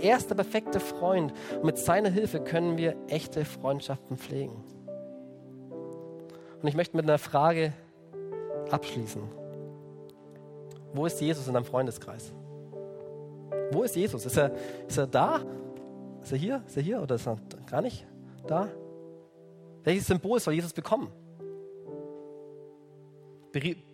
[0.00, 4.62] Er ist der perfekte Freund und mit seiner Hilfe können wir echte Freundschaften pflegen.
[6.60, 7.72] Und ich möchte mit einer Frage
[8.70, 9.22] abschließen.
[10.94, 12.32] Wo ist Jesus in deinem Freundeskreis?
[13.70, 14.24] Wo ist Jesus?
[14.26, 14.52] Ist er,
[14.86, 15.40] ist er da?
[16.22, 16.62] Ist er hier?
[16.66, 17.36] Ist er hier oder ist er
[17.70, 18.06] gar nicht
[18.46, 18.68] da?
[19.82, 21.08] Welches Symbol soll Jesus bekommen?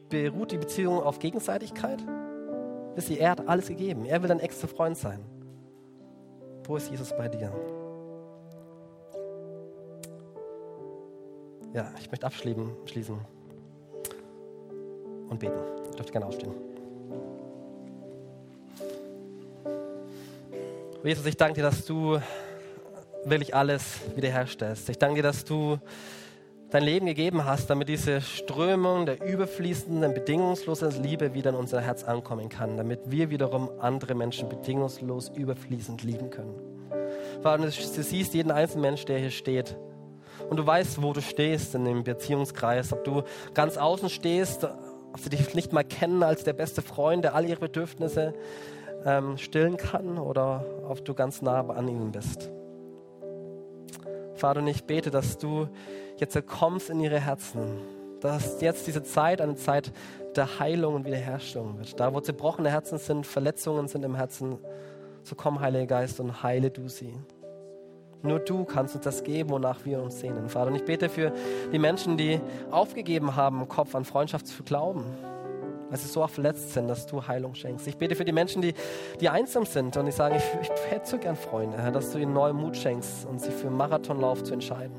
[0.08, 1.98] Beruht die Beziehung auf Gegenseitigkeit?
[2.94, 4.04] Wisst ihr, er hat alles gegeben.
[4.04, 5.20] Er will dein extra Freund sein.
[6.70, 7.52] Wo ist Jesus bei dir?
[11.74, 13.18] Ja, ich möchte abschließen
[15.30, 15.58] und beten.
[15.90, 16.54] Ihr dürft gerne aufstehen.
[21.02, 22.20] Jesus, ich danke dir, dass du
[23.24, 24.90] wirklich alles wiederherstellst.
[24.90, 25.76] Ich danke dir, dass du
[26.70, 32.04] dein Leben gegeben hast, damit diese Strömung der überfließenden, bedingungslosen Liebe wieder in unser Herz
[32.04, 36.54] ankommen kann, damit wir wiederum andere Menschen bedingungslos, überfließend lieben können.
[37.42, 39.76] Vater, du siehst jeden einzelnen Mensch, der hier steht.
[40.48, 43.22] Und du weißt, wo du stehst in dem Beziehungskreis, ob du
[43.54, 47.44] ganz außen stehst, ob sie dich nicht mal kennen als der beste Freund, der all
[47.44, 48.34] ihre Bedürfnisse
[49.04, 52.50] ähm, stillen kann oder ob du ganz nah an ihnen bist.
[54.34, 55.68] Vater, und ich bete, dass du
[56.20, 57.80] jetzt kommst in ihre Herzen,
[58.20, 59.92] dass jetzt diese Zeit eine Zeit
[60.36, 61.98] der Heilung und Wiederherstellung wird.
[61.98, 64.58] Da, wo zerbrochene Herzen sind, Verletzungen sind im Herzen,
[65.22, 67.14] so komm, Heiliger Geist, und heile du sie.
[68.22, 70.70] Nur du kannst uns das geben, wonach wir uns sehnen, Vater.
[70.70, 71.32] Und ich bete für
[71.72, 72.38] die Menschen, die
[72.70, 75.04] aufgegeben haben, im Kopf an Freundschaft zu glauben
[75.90, 77.86] weil sie so auch verletzt sind, dass du Heilung schenkst.
[77.88, 78.74] Ich bete für die Menschen, die,
[79.20, 82.32] die einsam sind und die sagen, ich, ich hätte so gern Freunde, dass du ihnen
[82.32, 84.94] neuen Mut schenkst und sie für einen Marathonlauf zu entscheiden.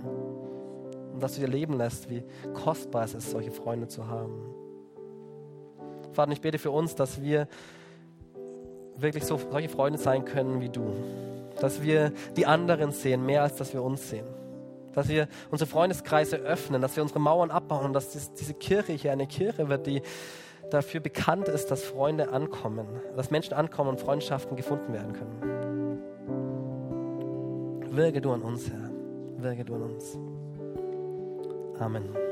[1.21, 2.23] Und dass du dir leben lässt, wie
[2.55, 4.41] kostbar es ist, solche Freunde zu haben.
[6.13, 7.47] Vater, ich bete für uns, dass wir
[8.97, 10.81] wirklich so solche Freunde sein können wie du.
[11.59, 14.25] Dass wir die anderen sehen, mehr als dass wir uns sehen.
[14.95, 19.27] Dass wir unsere Freundeskreise öffnen, dass wir unsere Mauern abbauen, dass diese Kirche hier eine
[19.27, 20.01] Kirche wird, die
[20.71, 26.01] dafür bekannt ist, dass Freunde ankommen, dass Menschen ankommen und Freundschaften gefunden werden können.
[27.95, 28.89] Wirke du an uns, Herr.
[29.37, 30.17] Wirke du an uns.
[31.81, 32.30] Amen.